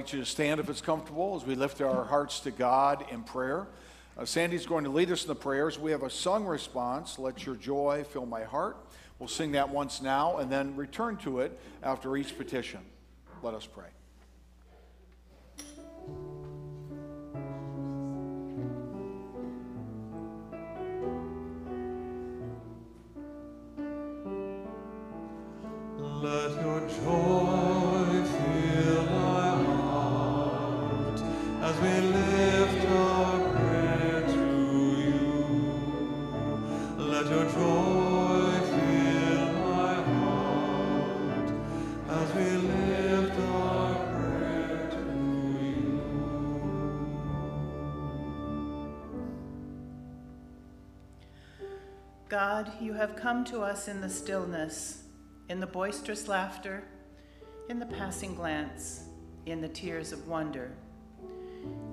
Invite 0.05 0.13
you 0.13 0.23
to 0.23 0.29
stand 0.29 0.59
if 0.59 0.69
it's 0.69 0.81
comfortable 0.81 1.35
as 1.35 1.47
we 1.47 1.55
lift 1.55 1.81
our 1.81 2.03
hearts 2.03 2.39
to 2.41 2.51
God 2.51 3.03
in 3.09 3.23
prayer. 3.23 3.65
Uh, 4.15 4.23
Sandy's 4.23 4.67
going 4.67 4.83
to 4.83 4.91
lead 4.91 5.09
us 5.09 5.23
in 5.23 5.27
the 5.29 5.33
prayers. 5.33 5.79
We 5.79 5.89
have 5.89 6.03
a 6.03 6.11
sung 6.11 6.45
response, 6.45 7.17
Let 7.17 7.43
Your 7.43 7.55
Joy 7.55 8.05
Fill 8.07 8.27
My 8.27 8.43
Heart. 8.43 8.77
We'll 9.17 9.27
sing 9.27 9.53
that 9.53 9.69
once 9.69 10.03
now 10.03 10.37
and 10.37 10.51
then 10.51 10.75
return 10.75 11.17
to 11.23 11.39
it 11.39 11.59
after 11.81 12.15
each 12.17 12.37
petition. 12.37 12.81
Let 13.41 13.55
us 13.55 13.65
pray. 13.65 13.87
You 52.81 52.93
have 52.93 53.15
come 53.15 53.43
to 53.45 53.61
us 53.61 53.87
in 53.87 54.01
the 54.01 54.09
stillness, 54.09 55.03
in 55.49 55.59
the 55.59 55.67
boisterous 55.67 56.27
laughter, 56.27 56.83
in 57.69 57.79
the 57.79 57.85
passing 57.85 58.35
glance, 58.35 59.03
in 59.45 59.61
the 59.61 59.67
tears 59.67 60.11
of 60.11 60.27
wonder. 60.27 60.71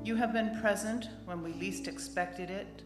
You 0.04 0.16
have 0.16 0.32
been 0.32 0.60
present 0.60 1.08
when 1.24 1.42
we 1.42 1.52
least 1.52 1.88
expected 1.88 2.50
it, 2.50 2.82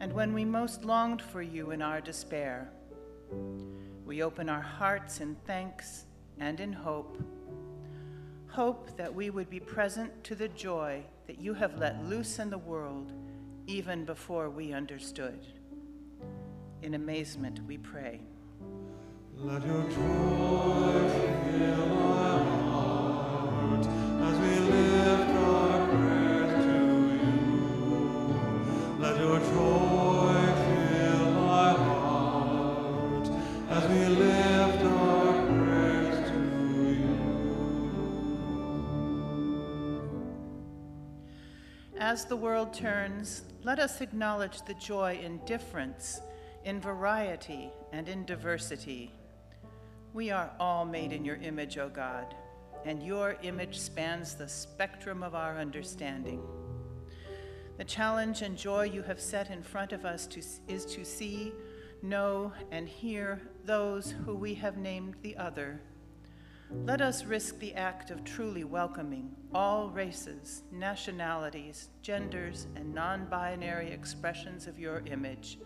and 0.00 0.12
when 0.12 0.32
we 0.32 0.44
most 0.44 0.84
longed 0.84 1.22
for 1.22 1.42
you 1.42 1.70
in 1.70 1.82
our 1.82 2.00
despair. 2.00 2.70
We 4.04 4.22
open 4.22 4.48
our 4.48 4.60
hearts 4.60 5.20
in 5.20 5.36
thanks 5.46 6.04
and 6.38 6.58
in 6.58 6.72
hope. 6.72 7.22
Hope 8.48 8.96
that 8.96 9.14
we 9.14 9.30
would 9.30 9.48
be 9.48 9.60
present 9.60 10.24
to 10.24 10.34
the 10.34 10.48
joy 10.48 11.04
that 11.26 11.40
you 11.40 11.54
have 11.54 11.78
let 11.78 12.04
loose 12.04 12.38
in 12.38 12.50
the 12.50 12.58
world 12.58 13.12
even 13.66 14.04
before 14.04 14.50
we 14.50 14.72
understood. 14.72 15.46
In 16.82 16.94
amazement, 16.94 17.60
we 17.66 17.76
pray. 17.76 18.20
Let 19.36 19.66
your 19.66 19.82
joy 19.82 21.10
fill 21.44 21.98
our 21.98 22.44
heart 22.62 23.86
as 23.86 24.38
we 24.38 24.58
lift 24.60 25.30
our 25.30 25.88
prayers 25.88 26.64
to 26.64 26.78
you. 27.16 27.36
Let 28.98 29.18
your 29.18 29.38
joy 29.40 30.34
fill 30.66 31.38
our 31.48 31.74
heart 31.76 33.28
as 33.70 33.88
we 33.90 34.06
lift 34.06 34.82
our 34.84 35.32
prayers 35.48 36.30
to 36.30 36.40
you. 36.98 37.14
As 41.98 42.24
the 42.24 42.36
world 42.36 42.72
turns, 42.72 43.42
let 43.64 43.78
us 43.78 44.00
acknowledge 44.00 44.62
the 44.62 44.74
joy 44.74 45.18
in 45.22 45.38
difference, 45.44 46.22
in 46.64 46.80
variety, 46.80 47.70
and 47.92 48.08
in 48.08 48.24
diversity. 48.24 49.12
We 50.12 50.30
are 50.30 50.50
all 50.58 50.84
made 50.84 51.12
in 51.12 51.24
your 51.24 51.36
image, 51.36 51.78
O 51.78 51.88
God, 51.88 52.34
and 52.84 53.02
your 53.02 53.36
image 53.42 53.78
spans 53.78 54.34
the 54.34 54.48
spectrum 54.48 55.22
of 55.22 55.34
our 55.34 55.58
understanding. 55.58 56.42
The 57.78 57.84
challenge 57.84 58.42
and 58.42 58.58
joy 58.58 58.84
you 58.84 59.02
have 59.02 59.20
set 59.20 59.50
in 59.50 59.62
front 59.62 59.92
of 59.92 60.04
us 60.04 60.26
to, 60.28 60.42
is 60.68 60.84
to 60.86 61.04
see, 61.04 61.52
know, 62.02 62.52
and 62.70 62.88
hear 62.88 63.40
those 63.64 64.14
who 64.26 64.34
we 64.34 64.54
have 64.54 64.76
named 64.76 65.14
the 65.22 65.36
other. 65.36 65.80
Let 66.70 67.00
us 67.00 67.24
risk 67.24 67.58
the 67.58 67.74
act 67.74 68.10
of 68.10 68.22
truly 68.22 68.64
welcoming 68.64 69.34
all 69.52 69.88
races, 69.88 70.62
nationalities, 70.70 71.88
genders, 72.02 72.66
and 72.76 72.94
non 72.94 73.26
binary 73.26 73.90
expressions 73.90 74.66
of 74.66 74.78
your 74.78 75.02
image, 75.06 75.58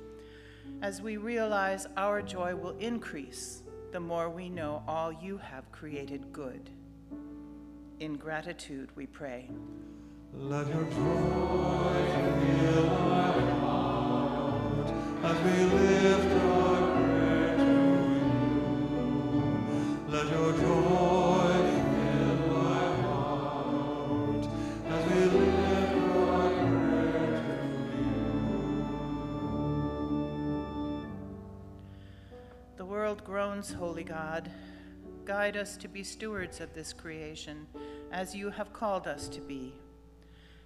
as 0.83 1.01
we 1.01 1.17
realize 1.17 1.87
our 1.97 2.21
joy 2.23 2.55
will 2.55 2.77
increase 2.79 3.63
the 3.93 4.01
more 4.01 4.29
we 4.29 4.49
know 4.49 4.83
all 4.89 5.13
you 5.13 5.39
have 5.39 5.71
created 5.71 6.33
good. 6.33 6.69
In 8.01 8.17
gratitude, 8.17 8.91
we 8.97 9.07
pray. 9.07 9.49
Let 10.35 10.67
your 10.67 10.83
joy 10.83 11.95
fill 12.41 12.91
our 12.91 13.41
heart 13.61 14.93
as 15.23 15.37
we 15.45 15.65
lift 15.79 16.43
our 16.43 16.74
Holy 33.73 34.05
God. 34.05 34.51
Guide 35.25 35.57
us 35.57 35.77
to 35.79 35.89
be 35.89 36.03
stewards 36.03 36.61
of 36.61 36.75
this 36.75 36.93
creation 36.93 37.67
as 38.13 38.35
you 38.35 38.51
have 38.51 38.73
called 38.73 39.07
us 39.07 39.29
to 39.29 39.41
be. 39.41 39.73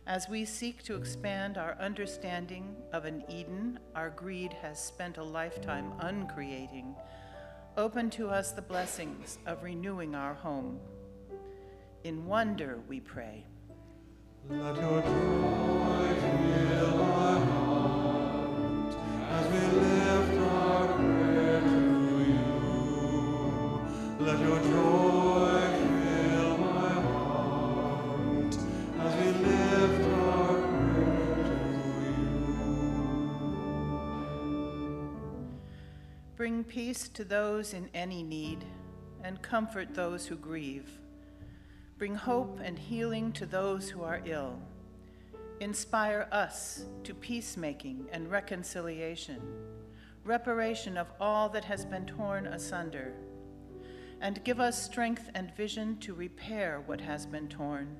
As 0.06 0.28
we 0.28 0.44
seek 0.44 0.82
to 0.84 0.96
expand 0.96 1.58
our 1.58 1.76
understanding 1.78 2.74
of 2.92 3.04
an 3.04 3.22
Eden 3.28 3.78
our 3.94 4.10
greed 4.10 4.52
has 4.54 4.82
spent 4.82 5.18
a 5.18 5.22
lifetime 5.22 5.92
uncreating, 6.00 6.94
open 7.76 8.10
to 8.10 8.28
us 8.28 8.52
the 8.52 8.62
blessings 8.62 9.38
of 9.46 9.62
renewing 9.62 10.14
our 10.14 10.34
home. 10.34 10.80
In 12.04 12.26
wonder, 12.26 12.80
we 12.88 13.00
pray. 13.00 13.44
Let 14.48 14.76
your 14.76 15.02
joy 15.02 16.14
fill 16.20 17.02
our 17.02 17.38
heart 17.44 18.96
as 19.30 19.46
we 19.52 19.78
lift 19.78 20.07
Bring 36.36 36.62
peace 36.62 37.08
to 37.08 37.24
those 37.24 37.74
in 37.74 37.90
any 37.94 38.22
need 38.22 38.64
and 39.24 39.42
comfort 39.42 39.92
those 39.94 40.26
who 40.26 40.36
grieve. 40.36 40.88
Bring 41.98 42.14
hope 42.14 42.60
and 42.62 42.78
healing 42.78 43.32
to 43.32 43.44
those 43.44 43.90
who 43.90 44.02
are 44.02 44.22
ill. 44.24 44.60
Inspire 45.60 46.28
us 46.30 46.84
to 47.02 47.12
peacemaking 47.12 48.06
and 48.12 48.30
reconciliation, 48.30 49.42
reparation 50.24 50.96
of 50.96 51.08
all 51.20 51.48
that 51.48 51.64
has 51.64 51.84
been 51.84 52.06
torn 52.06 52.46
asunder, 52.46 53.12
and 54.20 54.42
give 54.44 54.60
us 54.60 54.82
strength 54.82 55.30
and 55.34 55.54
vision 55.54 55.96
to 55.98 56.14
repair 56.14 56.82
what 56.86 57.00
has 57.00 57.26
been 57.26 57.48
torn. 57.48 57.96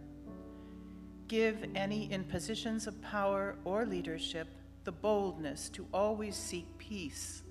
Give 1.29 1.65
any 1.75 2.11
in 2.11 2.25
positions 2.25 2.87
of 2.87 3.01
power 3.03 3.57
or 3.65 3.85
leadership 3.85 4.49
the 4.85 4.93
boldness 4.93 5.69
to 5.71 5.87
always 5.93 6.35
seek 6.35 6.67
peace 6.79 7.43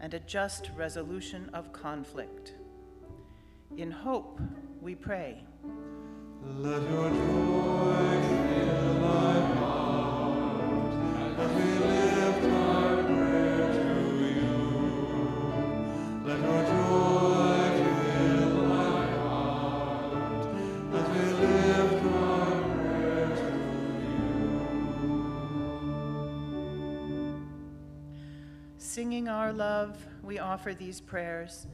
and 0.00 0.14
a 0.14 0.20
just 0.20 0.70
resolution 0.76 1.48
of 1.54 1.72
conflict. 1.72 2.54
In 3.76 3.90
hope, 3.90 4.40
we 4.80 4.94
pray. 4.94 5.42
Let 6.44 6.82
your 6.82 7.08
joy 7.08 8.20
fill 8.48 9.04
our 9.06 9.40
heart 9.54 10.12
Singing 29.02 29.26
our 29.26 29.52
love, 29.52 29.98
we 30.22 30.38
offer 30.38 30.74
these 30.74 31.00
prayers, 31.00 31.66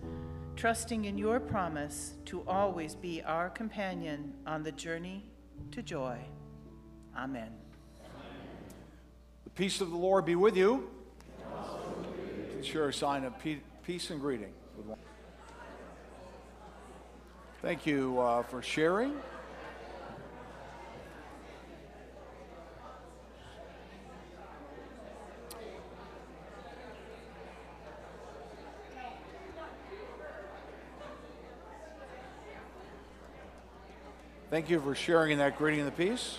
trusting 0.57 1.05
in 1.05 1.19
your 1.19 1.39
promise 1.39 2.15
to 2.25 2.43
always 2.49 2.95
be 2.95 3.23
our 3.23 3.51
companion 3.51 4.33
on 4.47 4.63
the 4.63 4.73
journey 4.73 5.27
to 5.73 5.83
joy. 5.83 6.17
Amen. 7.15 7.51
The 9.45 9.51
peace 9.51 9.83
of 9.83 9.91
the 9.91 9.97
Lord 9.99 10.25
be 10.25 10.37
with 10.37 10.57
you. 10.57 10.89
Share 12.63 12.89
a 12.89 12.95
sign 12.95 13.25
of 13.25 13.35
peace 13.85 14.09
and 14.09 14.19
greeting. 14.19 14.55
Thank 17.61 17.85
you 17.85 18.19
uh, 18.19 18.43
for 18.45 18.63
sharing. 18.63 19.15
Thank 34.59 34.71
you 34.71 34.81
for 34.81 34.97
sharing 34.97 35.39
that 35.39 35.57
greeting 35.57 35.79
of 35.83 35.87
the 35.87 35.93
peace. 35.93 36.39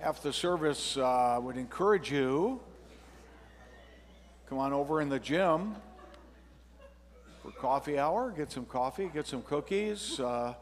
After 0.00 0.30
the 0.30 0.32
service, 0.32 0.96
uh, 0.96 1.06
I 1.06 1.38
would 1.38 1.56
encourage 1.56 2.10
you 2.10 2.58
come 4.48 4.58
on 4.58 4.72
over 4.72 5.00
in 5.00 5.08
the 5.08 5.20
gym 5.20 5.76
for 7.40 7.52
coffee 7.52 8.00
hour, 8.00 8.34
get 8.36 8.50
some 8.50 8.64
coffee, 8.66 9.12
get 9.14 9.28
some 9.28 9.42
cookies, 9.42 10.18
uh, 10.18 10.54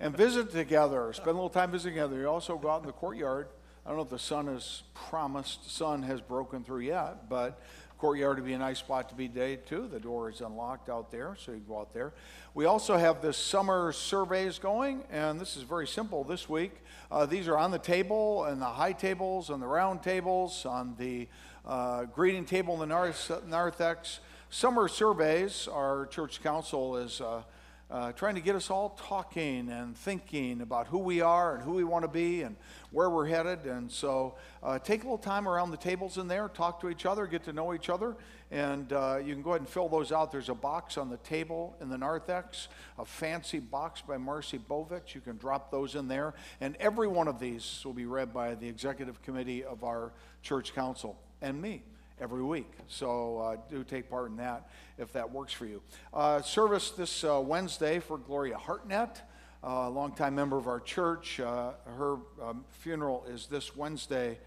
and 0.00 0.16
visit 0.16 0.50
together. 0.50 1.12
Spend 1.12 1.28
a 1.28 1.32
little 1.32 1.50
time 1.50 1.72
visiting 1.72 1.96
together. 1.96 2.18
You 2.18 2.28
also 2.28 2.56
go 2.56 2.70
out 2.70 2.80
in 2.80 2.86
the 2.86 2.94
courtyard. 2.94 3.48
I 3.84 3.90
don't 3.90 3.98
know 3.98 4.04
if 4.04 4.08
the 4.08 4.18
sun 4.18 4.46
has 4.46 4.84
promised, 4.94 5.70
sun 5.70 6.04
has 6.04 6.22
broken 6.22 6.64
through 6.64 6.80
yet, 6.80 7.28
but 7.28 7.60
courtyard 8.00 8.38
would 8.38 8.46
be 8.46 8.54
a 8.54 8.58
nice 8.58 8.78
spot 8.78 9.10
to 9.10 9.14
be 9.14 9.28
today 9.28 9.56
too. 9.56 9.86
The 9.86 10.00
door 10.00 10.30
is 10.30 10.40
unlocked 10.40 10.88
out 10.88 11.10
there, 11.10 11.36
so 11.38 11.52
you 11.52 11.58
go 11.58 11.80
out 11.80 11.92
there. 11.92 12.14
We 12.54 12.64
also 12.64 12.96
have 12.96 13.20
the 13.20 13.34
summer 13.34 13.92
surveys 13.92 14.58
going, 14.58 15.02
and 15.10 15.38
this 15.38 15.54
is 15.54 15.64
very 15.64 15.86
simple 15.86 16.24
this 16.24 16.48
week. 16.48 16.72
Uh, 17.12 17.26
these 17.26 17.46
are 17.46 17.58
on 17.58 17.70
the 17.70 17.78
table, 17.78 18.44
and 18.44 18.60
the 18.60 18.64
high 18.64 18.94
tables, 18.94 19.50
and 19.50 19.60
the 19.60 19.66
round 19.66 20.02
tables, 20.02 20.64
on 20.64 20.94
the 20.98 21.28
uh, 21.66 22.04
greeting 22.04 22.46
table 22.46 22.72
in 22.74 22.80
the 22.80 22.86
narth- 22.86 23.46
narthex. 23.46 24.20
Summer 24.48 24.88
surveys, 24.88 25.68
our 25.68 26.06
church 26.06 26.42
council 26.42 26.96
is 26.96 27.20
uh, 27.20 27.42
uh, 27.90 28.12
trying 28.12 28.36
to 28.36 28.40
get 28.40 28.54
us 28.54 28.70
all 28.70 28.90
talking 28.90 29.68
and 29.68 29.96
thinking 29.96 30.60
about 30.60 30.86
who 30.86 30.98
we 30.98 31.20
are 31.20 31.56
and 31.56 31.64
who 31.64 31.72
we 31.72 31.82
want 31.82 32.04
to 32.04 32.08
be 32.08 32.42
and 32.42 32.54
where 32.92 33.10
we're 33.10 33.26
headed. 33.26 33.64
And 33.64 33.90
so 33.90 34.36
uh, 34.62 34.78
take 34.78 35.00
a 35.00 35.04
little 35.04 35.18
time 35.18 35.48
around 35.48 35.72
the 35.72 35.76
tables 35.76 36.16
in 36.16 36.28
there, 36.28 36.48
talk 36.48 36.80
to 36.82 36.88
each 36.88 37.04
other, 37.04 37.26
get 37.26 37.44
to 37.44 37.52
know 37.52 37.74
each 37.74 37.88
other, 37.88 38.16
and 38.52 38.92
uh, 38.92 39.18
you 39.24 39.34
can 39.34 39.42
go 39.42 39.50
ahead 39.50 39.62
and 39.62 39.68
fill 39.68 39.88
those 39.88 40.12
out. 40.12 40.30
There's 40.30 40.48
a 40.48 40.54
box 40.54 40.96
on 40.98 41.10
the 41.10 41.16
table 41.18 41.76
in 41.80 41.88
the 41.88 41.98
narthex, 41.98 42.68
a 42.98 43.04
fancy 43.04 43.58
box 43.58 44.02
by 44.02 44.16
Marcy 44.18 44.58
Bovich. 44.58 45.14
You 45.14 45.20
can 45.20 45.36
drop 45.36 45.70
those 45.70 45.96
in 45.96 46.06
there. 46.06 46.34
And 46.60 46.76
every 46.78 47.08
one 47.08 47.26
of 47.26 47.40
these 47.40 47.82
will 47.84 47.92
be 47.92 48.06
read 48.06 48.32
by 48.32 48.54
the 48.54 48.68
executive 48.68 49.20
committee 49.22 49.64
of 49.64 49.82
our 49.82 50.12
church 50.42 50.74
council 50.74 51.18
and 51.42 51.60
me 51.60 51.82
every 52.20 52.42
week. 52.42 52.70
So 52.88 53.38
uh, 53.38 53.56
do 53.70 53.82
take 53.82 54.10
part 54.10 54.30
in 54.30 54.36
that 54.36 54.68
if 54.98 55.12
that 55.12 55.30
works 55.30 55.52
for 55.52 55.66
you. 55.66 55.82
Uh, 56.12 56.42
service 56.42 56.90
this 56.90 57.24
uh, 57.24 57.40
Wednesday 57.40 57.98
for 57.98 58.18
Gloria 58.18 58.58
Hartnett, 58.58 59.22
a 59.62 59.88
longtime 59.88 60.34
member 60.34 60.56
of 60.56 60.68
our 60.68 60.80
church. 60.80 61.40
Uh, 61.40 61.72
her 61.96 62.16
um, 62.42 62.64
funeral 62.70 63.24
is 63.28 63.46
this 63.46 63.74
Wednesday, 63.74 64.38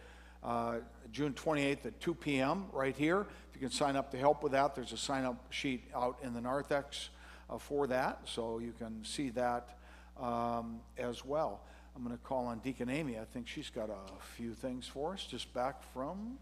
uh, 0.43 0.77
June 1.11 1.33
28th 1.33 1.85
at 1.85 1.99
2 1.99 2.13
p.m. 2.13 2.65
right 2.71 2.95
here. 2.95 3.21
If 3.49 3.55
you 3.55 3.67
can 3.67 3.71
sign 3.71 3.95
up 3.95 4.11
to 4.11 4.17
help 4.17 4.43
with 4.43 4.51
that, 4.51 4.75
there's 4.75 4.93
a 4.93 4.97
sign 4.97 5.25
up 5.25 5.51
sheet 5.51 5.85
out 5.95 6.17
in 6.23 6.33
the 6.33 6.41
narthex 6.41 7.09
uh, 7.49 7.57
for 7.57 7.87
that, 7.87 8.21
so 8.25 8.59
you 8.59 8.73
can 8.77 9.03
see 9.03 9.29
that 9.31 9.77
um, 10.19 10.79
as 10.97 11.25
well. 11.25 11.61
I'm 11.95 12.03
going 12.03 12.15
to 12.15 12.23
call 12.23 12.47
on 12.47 12.59
Deacon 12.59 12.89
Amy. 12.89 13.19
I 13.19 13.25
think 13.25 13.47
she's 13.47 13.69
got 13.69 13.89
a 13.89 14.21
few 14.35 14.53
things 14.53 14.87
for 14.87 15.13
us 15.13 15.25
just 15.25 15.53
back 15.53 15.83
from 15.93 16.39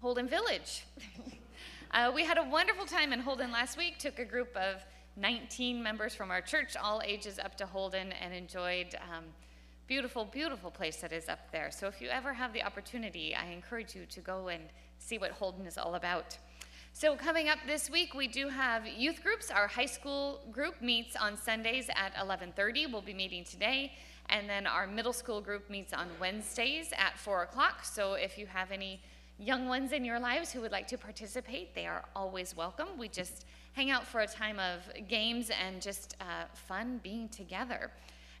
Holden 0.00 0.28
Village. 0.28 0.84
uh, 1.90 2.10
we 2.14 2.24
had 2.24 2.38
a 2.38 2.42
wonderful 2.42 2.86
time 2.86 3.12
in 3.12 3.20
Holden 3.20 3.52
last 3.52 3.76
week. 3.76 3.98
Took 3.98 4.18
a 4.18 4.24
group 4.24 4.56
of 4.56 4.82
19 5.18 5.82
members 5.82 6.14
from 6.14 6.30
our 6.30 6.40
church, 6.40 6.74
all 6.74 7.02
ages 7.04 7.38
up 7.38 7.54
to 7.58 7.66
Holden, 7.66 8.12
and 8.12 8.32
enjoyed 8.32 8.94
um, 9.14 9.24
beautiful, 9.86 10.24
beautiful 10.24 10.70
place 10.70 10.96
that 11.02 11.12
is 11.12 11.28
up 11.28 11.52
there. 11.52 11.70
So 11.70 11.86
if 11.86 12.00
you 12.00 12.08
ever 12.08 12.32
have 12.32 12.54
the 12.54 12.62
opportunity, 12.62 13.34
I 13.34 13.50
encourage 13.50 13.94
you 13.94 14.06
to 14.06 14.20
go 14.20 14.48
and 14.48 14.62
see 14.98 15.18
what 15.18 15.32
Holden 15.32 15.66
is 15.66 15.76
all 15.76 15.96
about. 15.96 16.38
So 16.94 17.14
coming 17.14 17.50
up 17.50 17.58
this 17.66 17.90
week, 17.90 18.14
we 18.14 18.26
do 18.26 18.48
have 18.48 18.86
youth 18.86 19.22
groups. 19.22 19.50
Our 19.50 19.68
high 19.68 19.84
school 19.84 20.40
group 20.50 20.80
meets 20.80 21.14
on 21.14 21.36
Sundays 21.36 21.90
at 21.94 22.14
11:30. 22.14 22.90
We'll 22.90 23.02
be 23.02 23.12
meeting 23.12 23.44
today, 23.44 23.92
and 24.30 24.48
then 24.48 24.66
our 24.66 24.86
middle 24.86 25.12
school 25.12 25.42
group 25.42 25.68
meets 25.68 25.92
on 25.92 26.08
Wednesdays 26.18 26.90
at 26.96 27.18
4 27.18 27.42
o'clock. 27.42 27.84
So 27.84 28.14
if 28.14 28.38
you 28.38 28.46
have 28.46 28.72
any 28.72 29.02
young 29.40 29.68
ones 29.68 29.92
in 29.92 30.04
your 30.04 30.20
lives 30.20 30.52
who 30.52 30.60
would 30.60 30.70
like 30.70 30.86
to 30.88 30.98
participate, 30.98 31.74
they 31.74 31.86
are 31.86 32.04
always 32.14 32.54
welcome. 32.54 32.88
We 32.98 33.08
just 33.08 33.46
hang 33.72 33.90
out 33.90 34.06
for 34.06 34.20
a 34.20 34.26
time 34.26 34.58
of 34.58 34.82
games 35.08 35.50
and 35.50 35.80
just 35.80 36.14
uh, 36.20 36.44
fun 36.52 37.00
being 37.02 37.28
together. 37.30 37.90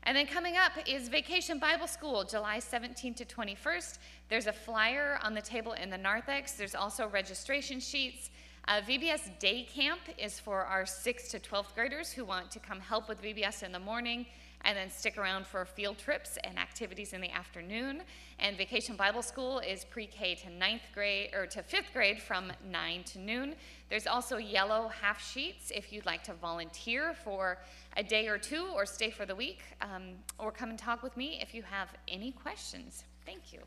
And 0.02 0.16
then 0.16 0.26
coming 0.26 0.56
up 0.56 0.72
is 0.86 1.08
Vacation 1.08 1.58
Bible 1.58 1.86
School, 1.86 2.24
July 2.24 2.58
17th 2.58 3.16
to 3.16 3.24
21st. 3.24 3.98
There's 4.28 4.46
a 4.46 4.52
flyer 4.52 5.18
on 5.22 5.34
the 5.34 5.42
table 5.42 5.72
in 5.72 5.90
the 5.90 5.98
narthex. 5.98 6.52
There's 6.52 6.74
also 6.74 7.08
registration 7.08 7.80
sheets. 7.80 8.30
Uh, 8.68 8.80
VBS 8.82 9.38
Day 9.38 9.66
Camp 9.72 10.00
is 10.18 10.38
for 10.38 10.64
our 10.64 10.84
6th 10.84 11.30
to 11.30 11.38
12th 11.38 11.74
graders 11.74 12.12
who 12.12 12.24
want 12.24 12.50
to 12.50 12.58
come 12.58 12.80
help 12.80 13.08
with 13.08 13.22
VBS 13.22 13.62
in 13.62 13.72
the 13.72 13.78
morning 13.78 14.26
and 14.64 14.76
then 14.76 14.90
stick 14.90 15.16
around 15.18 15.46
for 15.46 15.64
field 15.64 15.98
trips 15.98 16.38
and 16.44 16.58
activities 16.58 17.12
in 17.12 17.20
the 17.20 17.30
afternoon. 17.30 18.02
And 18.38 18.56
Vacation 18.56 18.96
Bible 18.96 19.22
School 19.22 19.58
is 19.60 19.84
pre-K 19.84 20.34
to 20.36 20.50
ninth 20.50 20.82
grade 20.94 21.30
or 21.34 21.46
to 21.46 21.62
fifth 21.62 21.92
grade 21.92 22.20
from 22.20 22.52
9 22.70 23.04
to 23.04 23.18
noon. 23.18 23.54
There's 23.88 24.06
also 24.06 24.36
yellow 24.36 24.88
half 24.88 25.22
sheets 25.22 25.72
if 25.74 25.92
you'd 25.92 26.06
like 26.06 26.22
to 26.24 26.34
volunteer 26.34 27.14
for 27.24 27.58
a 27.96 28.02
day 28.02 28.28
or 28.28 28.38
two 28.38 28.66
or 28.74 28.86
stay 28.86 29.10
for 29.10 29.26
the 29.26 29.34
week, 29.34 29.60
um, 29.80 30.12
or 30.38 30.52
come 30.52 30.70
and 30.70 30.78
talk 30.78 31.02
with 31.02 31.16
me 31.16 31.38
if 31.42 31.54
you 31.54 31.62
have 31.62 31.88
any 32.08 32.32
questions. 32.32 33.04
Thank 33.26 33.52
you. 33.52 33.60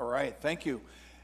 All 0.00 0.08
right, 0.08 0.34
thank 0.40 0.64
you. 0.64 0.80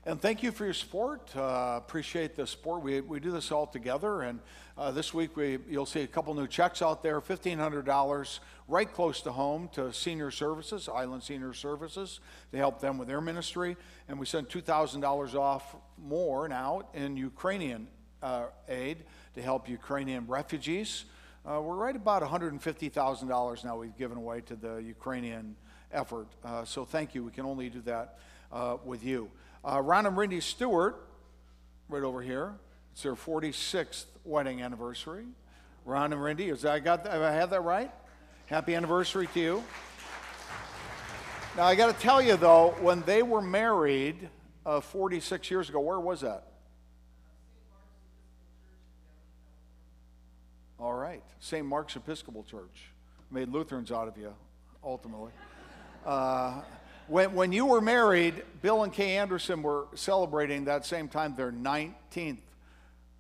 And 0.07 0.21
thank 0.21 0.43
you 0.43 0.53
for 0.53 0.67
your 0.67 0.75
support. 0.75 1.35
Uh, 1.35 1.77
appreciate 1.79 2.37
the 2.37 2.47
support. 2.47 2.83
We, 2.83 3.01
we 3.01 3.21
do 3.21 3.31
this 3.31 3.51
all 3.51 3.67
together. 3.67 4.21
And 4.21 4.39
uh, 4.77 4.91
this 4.91 5.15
week 5.15 5.35
we, 5.35 5.59
you'll 5.67 5.87
see 5.87 6.03
a 6.03 6.07
couple 6.07 6.35
new 6.35 6.47
checks 6.47 6.83
out 6.83 7.03
there 7.03 7.23
$1,500 7.23 8.39
right 8.69 8.93
close 8.93 9.23
to 9.23 9.33
home 9.33 9.71
to 9.73 9.95
Senior 9.95 10.31
Services, 10.31 10.91
Island 10.95 11.23
Senior 11.23 11.55
Services, 11.55 12.21
to 12.53 12.59
help 12.59 12.81
them 12.81 12.99
with 12.99 13.09
their 13.09 13.23
ministry. 13.23 13.79
And 14.07 14.21
we 14.21 14.27
sent 14.27 14.51
$2,000 14.51 15.35
off 15.37 15.75
more 15.97 16.49
now 16.49 16.83
in 16.93 17.17
Ukrainian 17.17 17.89
uh, 18.23 18.49
aid 18.69 19.05
to 19.37 19.41
help 19.41 19.71
Ukrainian 19.71 20.27
refugees. 20.27 21.07
Uh, 21.47 21.63
we're 21.63 21.77
right 21.77 21.97
about 21.97 22.23
$150,000 22.23 23.65
now 23.65 23.79
we've 23.79 23.97
given 23.97 24.19
away 24.19 24.43
to 24.43 24.55
the 24.55 24.83
Ukrainian 24.87 25.57
effort. 25.91 26.27
Uh, 26.45 26.63
so 26.67 26.85
thank 26.85 27.15
you. 27.15 27.25
We 27.25 27.31
can 27.31 27.47
only 27.47 27.71
do 27.71 27.81
that 27.83 28.19
uh, 28.53 28.77
with 28.85 29.03
you. 29.03 29.31
Uh, 29.65 29.81
Ron 29.81 30.05
and 30.05 30.17
Rindy 30.17 30.43
Stewart, 30.43 31.07
right 31.89 32.03
over 32.03 32.21
here, 32.21 32.55
it's 32.93 33.03
their 33.03 33.15
46th 33.15 34.05
wedding 34.23 34.61
anniversary. 34.61 35.25
Ron 35.87 36.13
and 36.13 36.21
Rindy, 36.21 36.53
is 36.53 36.67
I 36.67 36.81
got 36.81 37.07
have 37.07 37.23
I 37.23 37.33
had 37.33 37.51
that 37.51 37.63
right? 37.63 37.91
Happy 38.47 38.75
anniversary 38.75 39.27
to 39.33 39.41
you. 39.41 39.65
Now 41.57 41.65
I 41.65 41.75
got 41.75 41.95
to 41.95 42.01
tell 42.03 42.21
you 42.21 42.37
though, 42.37 42.75
when 42.81 43.03
they 43.03 43.23
were 43.23 43.41
married 43.41 44.29
uh, 44.67 44.81
46 44.81 45.51
years 45.51 45.69
ago, 45.71 45.81
where 45.81 46.01
was 46.01 46.21
that? 46.21 46.49
All 50.79 50.95
right, 50.95 51.23
St. 51.41 51.65
Mark's 51.65 51.97
Episcopal 51.97 52.43
Church 52.43 52.91
made 53.31 53.49
Lutherans 53.49 53.91
out 53.91 54.09
of 54.09 54.19
you, 54.19 54.35
ultimately. 54.83 55.33
Uh, 56.05 56.61
when, 57.09 57.35
when 57.35 57.53
you 57.53 57.67
were 57.67 57.81
married, 57.81 58.43
Bill 58.63 58.83
and 58.83 58.93
Kay 58.93 59.17
Anderson 59.17 59.63
were 59.63 59.87
celebrating 59.95 60.65
that 60.65 60.87
same 60.87 61.09
time 61.09 61.35
their 61.35 61.53
19th 61.53 62.39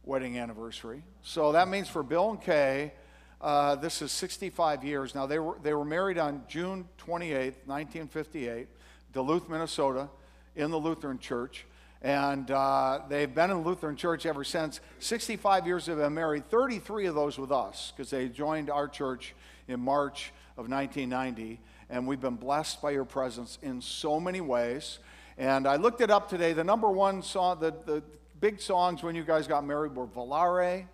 wedding 0.04 0.38
anniversary. 0.38 1.02
So 1.22 1.52
that 1.52 1.68
means 1.68 1.88
for 1.88 2.02
Bill 2.02 2.30
and 2.30 2.40
Kay, 2.40 2.92
uh, 3.40 3.74
this 3.76 4.00
is 4.00 4.10
65 4.12 4.84
years. 4.84 5.14
Now, 5.14 5.26
they 5.26 5.38
were, 5.38 5.58
they 5.62 5.74
were 5.74 5.84
married 5.84 6.18
on 6.18 6.42
June 6.48 6.88
28, 6.98 7.54
1958, 7.66 8.68
Duluth, 9.12 9.48
Minnesota, 9.48 10.08
in 10.56 10.70
the 10.70 10.78
Lutheran 10.78 11.18
Church. 11.18 11.66
And 12.00 12.50
uh, 12.50 13.00
they've 13.08 13.34
been 13.34 13.50
in 13.50 13.62
the 13.62 13.68
Lutheran 13.68 13.96
Church 13.96 14.26
ever 14.26 14.44
since. 14.44 14.80
65 14.98 15.66
years 15.66 15.86
they've 15.86 15.96
been 15.96 16.14
married, 16.14 16.48
33 16.50 17.06
of 17.06 17.14
those 17.14 17.38
with 17.38 17.50
us, 17.50 17.92
because 17.94 18.10
they 18.10 18.28
joined 18.28 18.70
our 18.70 18.88
church 18.88 19.34
in 19.68 19.80
March 19.80 20.32
of 20.56 20.68
1990. 20.68 21.60
And 21.90 22.06
we've 22.06 22.20
been 22.20 22.36
blessed 22.36 22.80
by 22.80 22.92
your 22.92 23.04
presence 23.04 23.58
in 23.62 23.80
so 23.80 24.18
many 24.18 24.40
ways. 24.40 24.98
And 25.36 25.66
I 25.66 25.76
looked 25.76 26.00
it 26.00 26.10
up 26.10 26.28
today. 26.28 26.52
The 26.52 26.64
number 26.64 26.90
one 26.90 27.22
song, 27.22 27.60
the, 27.60 27.74
the 27.84 28.02
big 28.40 28.60
songs 28.60 29.02
when 29.02 29.14
you 29.14 29.24
guys 29.24 29.46
got 29.46 29.64
married 29.66 29.94
were 29.94 30.06
Volare 30.06 30.86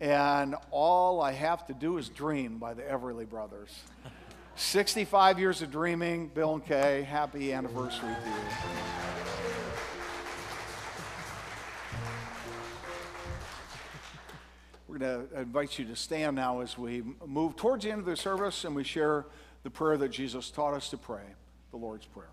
and 0.00 0.54
All 0.70 1.20
I 1.20 1.32
Have 1.32 1.66
to 1.68 1.74
Do 1.74 1.96
Is 1.96 2.08
Dream 2.08 2.58
by 2.58 2.74
the 2.74 2.82
Everly 2.82 3.28
Brothers. 3.28 3.70
65 4.56 5.38
years 5.38 5.62
of 5.62 5.70
dreaming, 5.70 6.28
Bill 6.28 6.54
and 6.54 6.64
Kay. 6.64 7.02
Happy 7.02 7.52
anniversary 7.52 8.14
to 8.22 8.28
you. 8.28 8.36
We're 14.88 14.98
going 14.98 15.28
to 15.28 15.40
invite 15.40 15.78
you 15.78 15.84
to 15.86 15.96
stand 15.96 16.36
now 16.36 16.60
as 16.60 16.78
we 16.78 17.02
move 17.26 17.56
towards 17.56 17.84
the 17.84 17.90
end 17.90 18.00
of 18.00 18.06
the 18.06 18.16
service 18.16 18.64
and 18.64 18.74
we 18.74 18.82
share 18.82 19.26
the 19.66 19.70
prayer 19.70 19.96
that 19.96 20.12
Jesus 20.12 20.48
taught 20.48 20.74
us 20.74 20.90
to 20.90 20.96
pray, 20.96 21.24
the 21.72 21.76
Lord's 21.76 22.06
Prayer. 22.06 22.30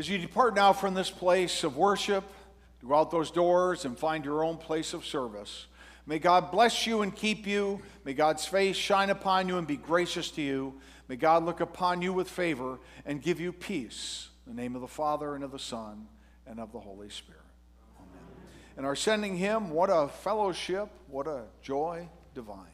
As 0.00 0.08
you 0.08 0.16
depart 0.16 0.54
now 0.54 0.72
from 0.72 0.94
this 0.94 1.10
place 1.10 1.62
of 1.62 1.76
worship, 1.76 2.24
go 2.88 2.94
out 2.94 3.10
those 3.10 3.30
doors 3.30 3.84
and 3.84 3.98
find 3.98 4.24
your 4.24 4.42
own 4.42 4.56
place 4.56 4.94
of 4.94 5.04
service. 5.04 5.66
May 6.06 6.18
God 6.18 6.50
bless 6.50 6.86
you 6.86 7.02
and 7.02 7.14
keep 7.14 7.46
you. 7.46 7.82
May 8.06 8.14
God's 8.14 8.46
face 8.46 8.76
shine 8.76 9.10
upon 9.10 9.46
you 9.46 9.58
and 9.58 9.66
be 9.66 9.76
gracious 9.76 10.30
to 10.30 10.40
you. 10.40 10.80
May 11.06 11.16
God 11.16 11.44
look 11.44 11.60
upon 11.60 12.00
you 12.00 12.14
with 12.14 12.30
favor 12.30 12.80
and 13.04 13.20
give 13.20 13.40
you 13.40 13.52
peace. 13.52 14.30
In 14.46 14.56
the 14.56 14.62
name 14.62 14.74
of 14.74 14.80
the 14.80 14.88
Father 14.88 15.34
and 15.34 15.44
of 15.44 15.52
the 15.52 15.58
Son 15.58 16.06
and 16.46 16.58
of 16.58 16.72
the 16.72 16.80
Holy 16.80 17.10
Spirit. 17.10 17.42
Amen. 17.98 18.24
And 18.78 18.86
our 18.86 18.96
sending 18.96 19.36
hymn, 19.36 19.68
what 19.68 19.90
a 19.92 20.08
fellowship, 20.08 20.88
what 21.08 21.26
a 21.26 21.42
joy 21.60 22.08
divine. 22.34 22.68